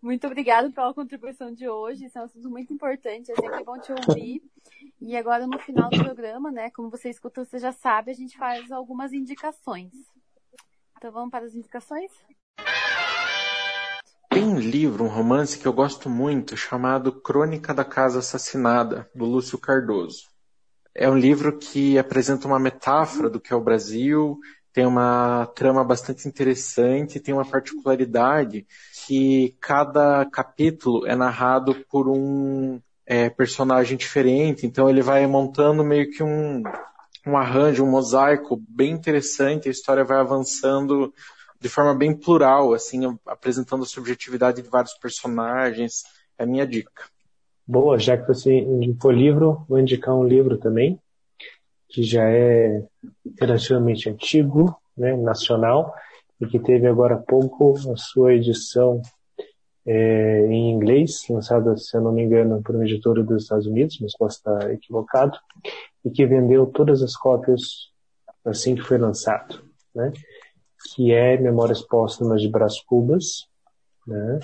Muito 0.03 0.27
obrigada 0.27 0.71
pela 0.71 0.93
contribuição 0.93 1.53
de 1.53 1.69
hoje. 1.69 2.05
Isso 2.07 2.19
é 2.19 2.21
um 2.21 2.25
assunto 2.25 2.51
muito 2.51 2.73
importante. 2.73 3.33
É 3.33 3.35
sempre 3.35 3.65
bom 3.65 3.79
te 3.79 3.93
ouvir. 3.93 4.43
E 5.01 5.17
agora, 5.17 5.47
no 5.47 5.59
final 5.59 5.89
do 5.91 6.03
programa, 6.03 6.51
né? 6.51 6.71
Como 6.71 6.91
você 6.91 7.09
escuta, 7.11 7.45
você 7.45 7.59
já 7.59 7.73
sabe, 7.73 8.11
a 8.11 8.15
gente 8.15 8.37
faz 8.37 8.71
algumas 8.71 9.13
indicações. 9.13 9.93
Então 10.97 11.13
vamos 11.13 11.31
para 11.31 11.45
as 11.45 11.55
indicações? 11.55 12.11
Tem 14.31 14.45
um 14.45 14.59
livro, 14.59 15.05
um 15.05 15.09
romance 15.09 15.59
que 15.59 15.67
eu 15.67 15.73
gosto 15.73 16.11
muito, 16.11 16.57
chamado 16.57 17.21
Crônica 17.21 17.73
da 17.73 17.85
Casa 17.85 18.19
Assassinada, 18.19 19.11
do 19.15 19.25
Lúcio 19.25 19.59
Cardoso. 19.59 20.29
É 20.99 21.11
um 21.11 21.19
livro 21.19 21.59
que 21.59 21.99
apresenta 21.99 22.49
uma 22.49 22.59
metáfora 22.59 23.29
do 23.29 23.39
que 23.39 23.53
é 23.53 23.57
o 23.57 23.61
Brasil, 23.61 24.39
tem 24.73 24.87
uma 24.87 25.45
trama 25.55 25.85
bastante 25.85 26.27
interessante, 26.27 27.21
tem 27.21 27.35
uma 27.35 27.45
particularidade 27.45 28.67
que 29.07 29.55
cada 29.61 30.25
capítulo 30.25 31.07
é 31.07 31.15
narrado 31.15 31.75
por 31.91 32.09
um 32.09 32.81
é, 33.05 33.29
personagem 33.29 33.99
diferente, 33.99 34.67
então 34.67 34.89
ele 34.89 35.03
vai 35.03 35.27
montando 35.27 35.85
meio 35.85 36.11
que 36.11 36.23
um, 36.23 36.63
um 37.27 37.37
arranjo, 37.37 37.85
um 37.85 37.91
mosaico 37.91 38.59
bem 38.67 38.93
interessante, 38.93 39.69
a 39.69 39.73
história 39.73 40.03
vai 40.03 40.19
avançando 40.19 41.13
de 41.61 41.69
forma 41.69 41.95
bem 41.95 42.17
plural, 42.17 42.73
assim, 42.73 43.01
apresentando 43.27 43.83
a 43.83 43.87
subjetividade 43.87 44.63
de 44.63 44.69
vários 44.71 44.95
personagens. 44.95 46.05
É 46.39 46.45
a 46.45 46.47
minha 46.47 46.67
dica. 46.67 47.05
Boa, 47.69 47.99
já 47.99 48.17
que 48.17 48.29
você 48.29 48.55
indicou 48.61 49.11
livro, 49.11 49.65
vou 49.69 49.81
indicar 49.81 50.15
um 50.15 50.23
livro 50.23 50.57
também, 50.57 51.01
que 51.89 52.03
já 52.05 52.23
é 52.23 52.85
relativamente 53.41 54.09
antigo, 54.09 54.77
né, 54.97 55.17
nacional, 55.17 55.93
e 56.41 56.47
que 56.47 56.61
teve 56.61 56.87
agora 56.87 57.17
há 57.17 57.19
pouco 57.19 57.75
a 57.93 57.97
sua 57.97 58.35
edição 58.35 59.03
é, 59.85 60.47
em 60.47 60.71
inglês, 60.71 61.25
lançada, 61.29 61.77
se 61.77 61.97
eu 61.97 62.01
não 62.01 62.13
me 62.13 62.23
engano, 62.23 62.63
por 62.63 62.77
uma 62.77 62.85
editora 62.85 63.25
dos 63.25 63.43
Estados 63.43 63.67
Unidos, 63.67 63.99
mas 64.01 64.17
posso 64.17 64.37
estar 64.37 64.71
equivocado, 64.73 65.37
e 66.05 66.11
que 66.11 66.25
vendeu 66.25 66.67
todas 66.67 67.03
as 67.03 67.17
cópias 67.17 67.91
assim 68.45 68.77
que 68.77 68.83
foi 68.83 68.99
lançado, 68.99 69.61
né? 69.93 70.13
que 70.95 71.13
é 71.13 71.37
Memórias 71.37 71.83
Póstumas 71.83 72.41
de 72.41 72.49
Brás 72.49 72.81
Cubas, 72.83 73.49
né? 74.07 74.39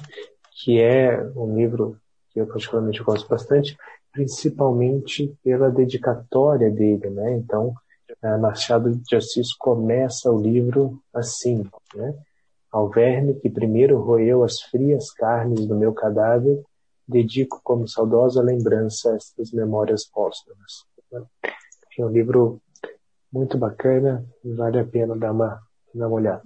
que 0.57 0.81
é 0.81 1.23
um 1.37 1.55
livro 1.57 2.02
que 2.33 2.41
eu 2.41 2.47
particularmente 2.47 3.03
gosto 3.03 3.29
bastante, 3.29 3.77
principalmente 4.13 5.35
pela 5.43 5.71
dedicatória 5.71 6.71
dele, 6.71 7.11
né? 7.11 7.33
Então, 7.35 7.75
Machado 8.41 8.95
de 8.95 9.17
Assis 9.17 9.55
começa 9.55 10.31
o 10.31 10.41
livro 10.41 11.03
assim, 11.13 11.65
né? 11.95 12.15
Ao 12.71 12.89
verme 12.89 13.35
que 13.35 13.51
primeiro 13.51 13.99
roeu 14.01 14.43
as 14.43 14.61
frias 14.61 15.11
carnes 15.11 15.67
do 15.67 15.75
meu 15.75 15.93
cadáver, 15.93 16.63
dedico 17.07 17.61
como 17.63 17.87
saudosa 17.87 18.43
lembrança 18.43 19.15
estas 19.15 19.53
memórias 19.53 20.07
póstumas. 20.07 20.87
É 21.99 22.05
um 22.05 22.09
livro 22.09 22.61
muito 23.31 23.59
bacana, 23.59 24.25
vale 24.43 24.79
a 24.79 24.85
pena 24.85 25.17
dar 25.17 25.33
uma, 25.33 25.61
dar 25.95 26.09
uma 26.09 26.17
olhada. 26.17 26.43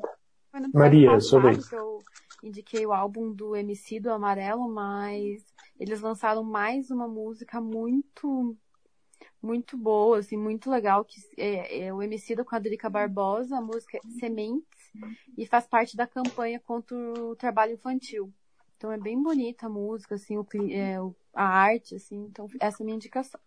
Maria, 0.72 1.16
isso. 1.16 1.36
Eu 1.36 2.00
indiquei 2.46 2.86
o 2.86 2.92
álbum 2.92 3.32
do 3.32 3.56
MC 3.56 4.00
do 4.00 4.10
Amarelo, 4.10 4.68
mas 4.68 5.44
eles 5.78 6.00
lançaram 6.00 6.42
mais 6.42 6.90
uma 6.90 7.08
música 7.08 7.60
muito 7.60 8.56
muito 9.42 9.76
boa, 9.76 10.18
assim, 10.18 10.36
muito 10.36 10.68
legal, 10.68 11.04
que 11.04 11.20
é, 11.36 11.86
é 11.86 11.94
o 11.94 12.02
MC 12.02 12.34
da 12.34 12.44
Quadrica 12.44 12.90
Barbosa, 12.90 13.56
a 13.56 13.60
música 13.60 13.98
Sementes, 14.18 14.92
e 15.38 15.46
faz 15.46 15.66
parte 15.66 15.96
da 15.96 16.06
campanha 16.06 16.58
contra 16.58 16.96
o 16.96 17.36
trabalho 17.36 17.74
infantil. 17.74 18.32
Então 18.76 18.90
é 18.90 18.98
bem 18.98 19.22
bonita 19.22 19.66
a 19.66 19.70
música, 19.70 20.16
assim, 20.16 20.36
o, 20.36 20.46
é, 20.70 20.96
a 21.32 21.44
arte, 21.44 21.94
assim, 21.94 22.24
então 22.24 22.48
essa 22.60 22.82
é 22.82 22.82
a 22.82 22.84
minha 22.84 22.96
indicação. 22.96 23.40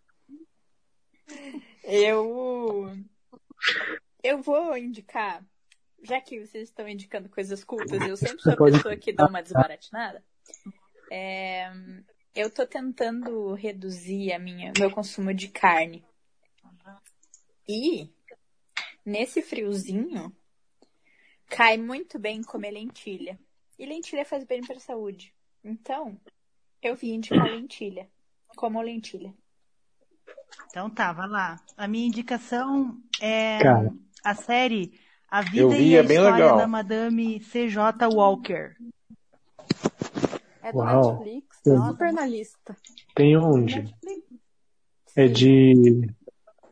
Eu 1.84 2.90
eu 4.22 4.42
vou 4.42 4.76
indicar, 4.76 5.44
já 6.02 6.20
que 6.20 6.44
vocês 6.44 6.68
estão 6.68 6.88
indicando 6.88 7.28
coisas 7.28 7.62
cultas, 7.64 8.00
eu 8.02 8.16
sempre 8.16 8.42
sou 8.42 8.52
a 8.52 8.56
pessoa 8.56 8.96
que 8.96 9.12
dá 9.12 9.26
uma 9.26 9.42
desbaratinada. 9.42 10.24
É, 11.10 11.70
eu 12.34 12.50
tô 12.50 12.66
tentando 12.66 13.54
reduzir 13.54 14.32
a 14.32 14.38
minha 14.38 14.72
meu 14.78 14.90
consumo 14.90 15.34
de 15.34 15.48
carne. 15.48 16.04
E 17.68 18.10
nesse 19.04 19.42
friozinho 19.42 20.34
cai 21.46 21.76
muito 21.76 22.18
bem 22.18 22.42
comer 22.42 22.70
lentilha. 22.70 23.38
E 23.78 23.86
lentilha 23.86 24.24
faz 24.24 24.44
bem 24.44 24.60
para 24.62 24.76
a 24.76 24.80
saúde. 24.80 25.34
Então, 25.64 26.20
eu 26.82 26.94
vim 26.94 27.14
indicar 27.14 27.44
lentilha. 27.44 28.08
Como 28.56 28.80
lentilha. 28.80 29.34
Então 30.68 30.90
tá, 30.90 31.12
vai 31.12 31.28
lá. 31.28 31.60
A 31.76 31.88
minha 31.88 32.06
indicação 32.06 33.00
é 33.20 33.58
Cara. 33.58 33.94
a 34.24 34.34
série 34.34 34.98
A 35.30 35.42
Vida 35.42 35.58
Eu 35.58 35.70
vi, 35.70 35.90
e 35.90 35.96
a 35.96 36.00
é 36.00 36.02
bem 36.02 36.16
História 36.16 36.44
legal. 36.44 36.58
da 36.58 36.66
Madame 36.66 37.40
C.J. 37.40 38.08
Walker. 38.08 38.74
É 40.62 40.72
do 40.72 40.78
Uau. 40.78 41.12
Netflix, 41.18 41.62
tá 41.62 41.86
super 41.86 42.12
na 42.12 42.26
lista. 42.26 42.76
Tem 43.14 43.36
onde? 43.36 43.94
É 45.14 45.28
de. 45.28 46.10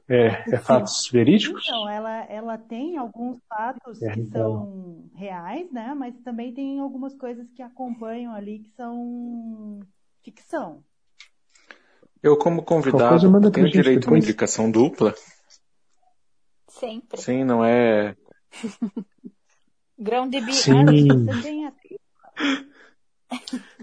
É, 0.08 0.54
é 0.54 0.58
fatos 0.58 1.08
verídicos? 1.12 1.64
Então, 1.66 1.88
ela, 1.88 2.24
ela 2.24 2.58
tem 2.58 2.96
alguns 2.96 3.38
fatos 3.46 4.00
É, 4.02 4.12
que 4.12 4.20
então. 4.20 4.52
são 4.52 5.10
reais, 5.14 5.70
né? 5.70 5.94
Mas 5.94 6.18
também 6.24 6.52
tem 6.52 6.80
algumas 6.80 7.14
coisas 7.14 7.46
que 7.52 7.62
acompanham 7.62 8.32
ali 8.34 8.60
que 8.60 8.70
são 8.70 9.80
ficção. 10.22 10.82
Eu, 12.22 12.36
como 12.36 12.62
convidado, 12.62 13.50
tenho 13.52 13.70
direito 13.70 14.08
a 14.08 14.10
uma 14.10 14.18
indicação 14.18 14.70
dupla? 14.70 15.14
Sempre. 16.68 17.20
Sim, 17.20 17.44
não 17.44 17.64
é. 17.64 18.16
Grão 19.98 20.28
de 20.28 20.40
bico. 20.40 20.58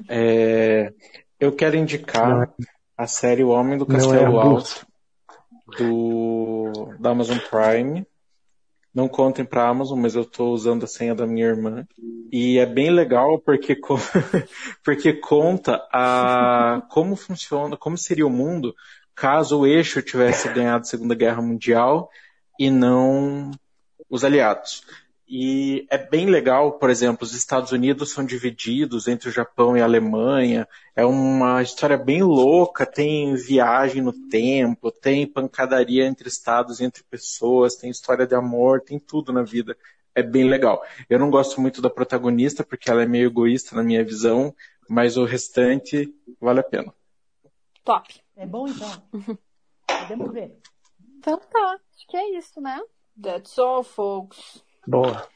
É, 0.08 0.94
Eu 1.40 1.52
quero 1.52 1.76
indicar 1.76 2.44
é- 2.44 2.64
a 2.98 3.08
série 3.08 3.44
O 3.44 3.50
Homem 3.50 3.78
do 3.78 3.84
é 3.86 3.88
Castelo 3.88 4.40
a 4.40 4.44
Alto 4.44 4.88
do 5.78 6.94
da 7.00 7.12
Amazon 7.12 7.38
Prime. 7.38 8.06
Não 8.94 9.10
contem 9.10 9.44
para 9.44 9.68
Amazon, 9.68 10.00
mas 10.00 10.16
eu 10.16 10.22
estou 10.22 10.54
usando 10.54 10.86
a 10.86 10.88
senha 10.88 11.14
da 11.14 11.28
minha 11.28 11.46
irmã. 11.46 11.86
E 12.32 12.58
é 12.58 12.66
bem 12.66 12.90
legal 12.90 13.40
porque, 13.40 13.76
porque 14.86 15.14
conta 15.14 15.86
a 15.92 16.82
como 16.90 17.18
funciona, 17.18 17.76
como 17.76 17.98
seria 17.98 18.26
o 18.26 18.30
mundo 18.30 18.74
caso 19.16 19.60
o 19.60 19.66
eixo 19.66 20.02
tivesse 20.02 20.50
ganhado 20.50 20.82
a 20.82 20.86
Segunda 20.86 21.16
Guerra 21.16 21.42
Mundial 21.42 22.10
e 22.60 22.70
não 22.70 23.50
os 24.10 24.24
aliados. 24.24 24.84
E 25.28 25.88
é 25.90 25.98
bem 25.98 26.28
legal, 26.28 26.74
por 26.74 26.90
exemplo, 26.90 27.24
os 27.24 27.34
Estados 27.34 27.72
Unidos 27.72 28.12
são 28.12 28.24
divididos 28.24 29.08
entre 29.08 29.28
o 29.28 29.32
Japão 29.32 29.76
e 29.76 29.82
a 29.82 29.84
Alemanha. 29.84 30.68
É 30.96 31.04
uma 31.04 31.64
história 31.64 31.98
bem 31.98 32.22
louca, 32.22 32.86
tem 32.86 33.34
viagem 33.36 34.04
no 34.04 34.14
tempo, 34.14 34.92
tem 34.92 35.26
pancadaria 35.26 36.06
entre 36.06 36.28
estados, 36.28 36.80
entre 36.80 37.04
pessoas, 37.04 37.76
tem 37.76 37.90
história 37.90 38.28
de 38.28 38.36
amor, 38.36 38.82
tem 38.82 39.00
tudo 39.00 39.34
na 39.34 39.42
vida. 39.42 39.76
É 40.14 40.22
bem 40.22 40.48
legal. 40.48 40.84
Eu 41.10 41.18
não 41.18 41.32
gosto 41.32 41.60
muito 41.60 41.82
da 41.82 41.90
protagonista 41.90 42.64
porque 42.64 42.90
ela 42.92 43.02
é 43.02 43.08
meio 43.08 43.26
egoísta 43.28 43.76
na 43.76 43.82
minha 43.82 44.04
visão, 44.06 44.56
mas 44.88 45.18
o 45.18 45.26
restante 45.26 46.14
vale 46.40 46.60
a 46.60 46.64
pena. 46.64 46.94
Top. 47.84 48.14
É 48.36 48.46
bom 48.46 48.68
então? 48.68 48.90
Podemos 49.88 50.32
ver. 50.32 50.56
Então 51.18 51.40
tá, 51.40 51.80
acho 51.96 52.08
que 52.08 52.16
é 52.16 52.38
isso, 52.38 52.62
né? 52.62 52.80
That's 53.22 53.58
all, 53.58 53.84
folks. 53.84 54.64
Boa. 54.88 55.28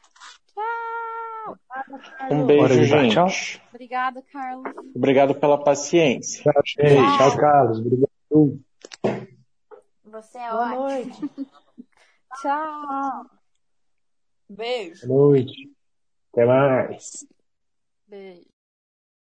Um 2.30 2.42
Hora 2.42 2.44
beijo, 2.46 2.90
dar 2.90 3.02
gente. 3.02 3.14
tchau? 3.14 3.28
Obrigada, 3.70 4.22
Carlos. 4.30 4.72
Obrigado 4.94 5.34
pela 5.34 5.62
paciência. 5.62 6.42
Tchau, 6.42 6.62
gente. 6.66 7.16
Tchau, 7.18 7.36
Carlos. 7.38 7.78
Obrigado. 7.78 8.60
Você 10.04 10.38
é 10.38 10.50
Boa 10.50 10.62
ótimo. 10.62 10.80
noite. 10.80 11.20
Tchau. 12.42 13.26
Beijo. 14.48 15.06
Boa 15.08 15.28
noite. 15.30 15.72
Até 16.32 16.44
mais. 16.44 17.26
Beijo. 18.06 18.49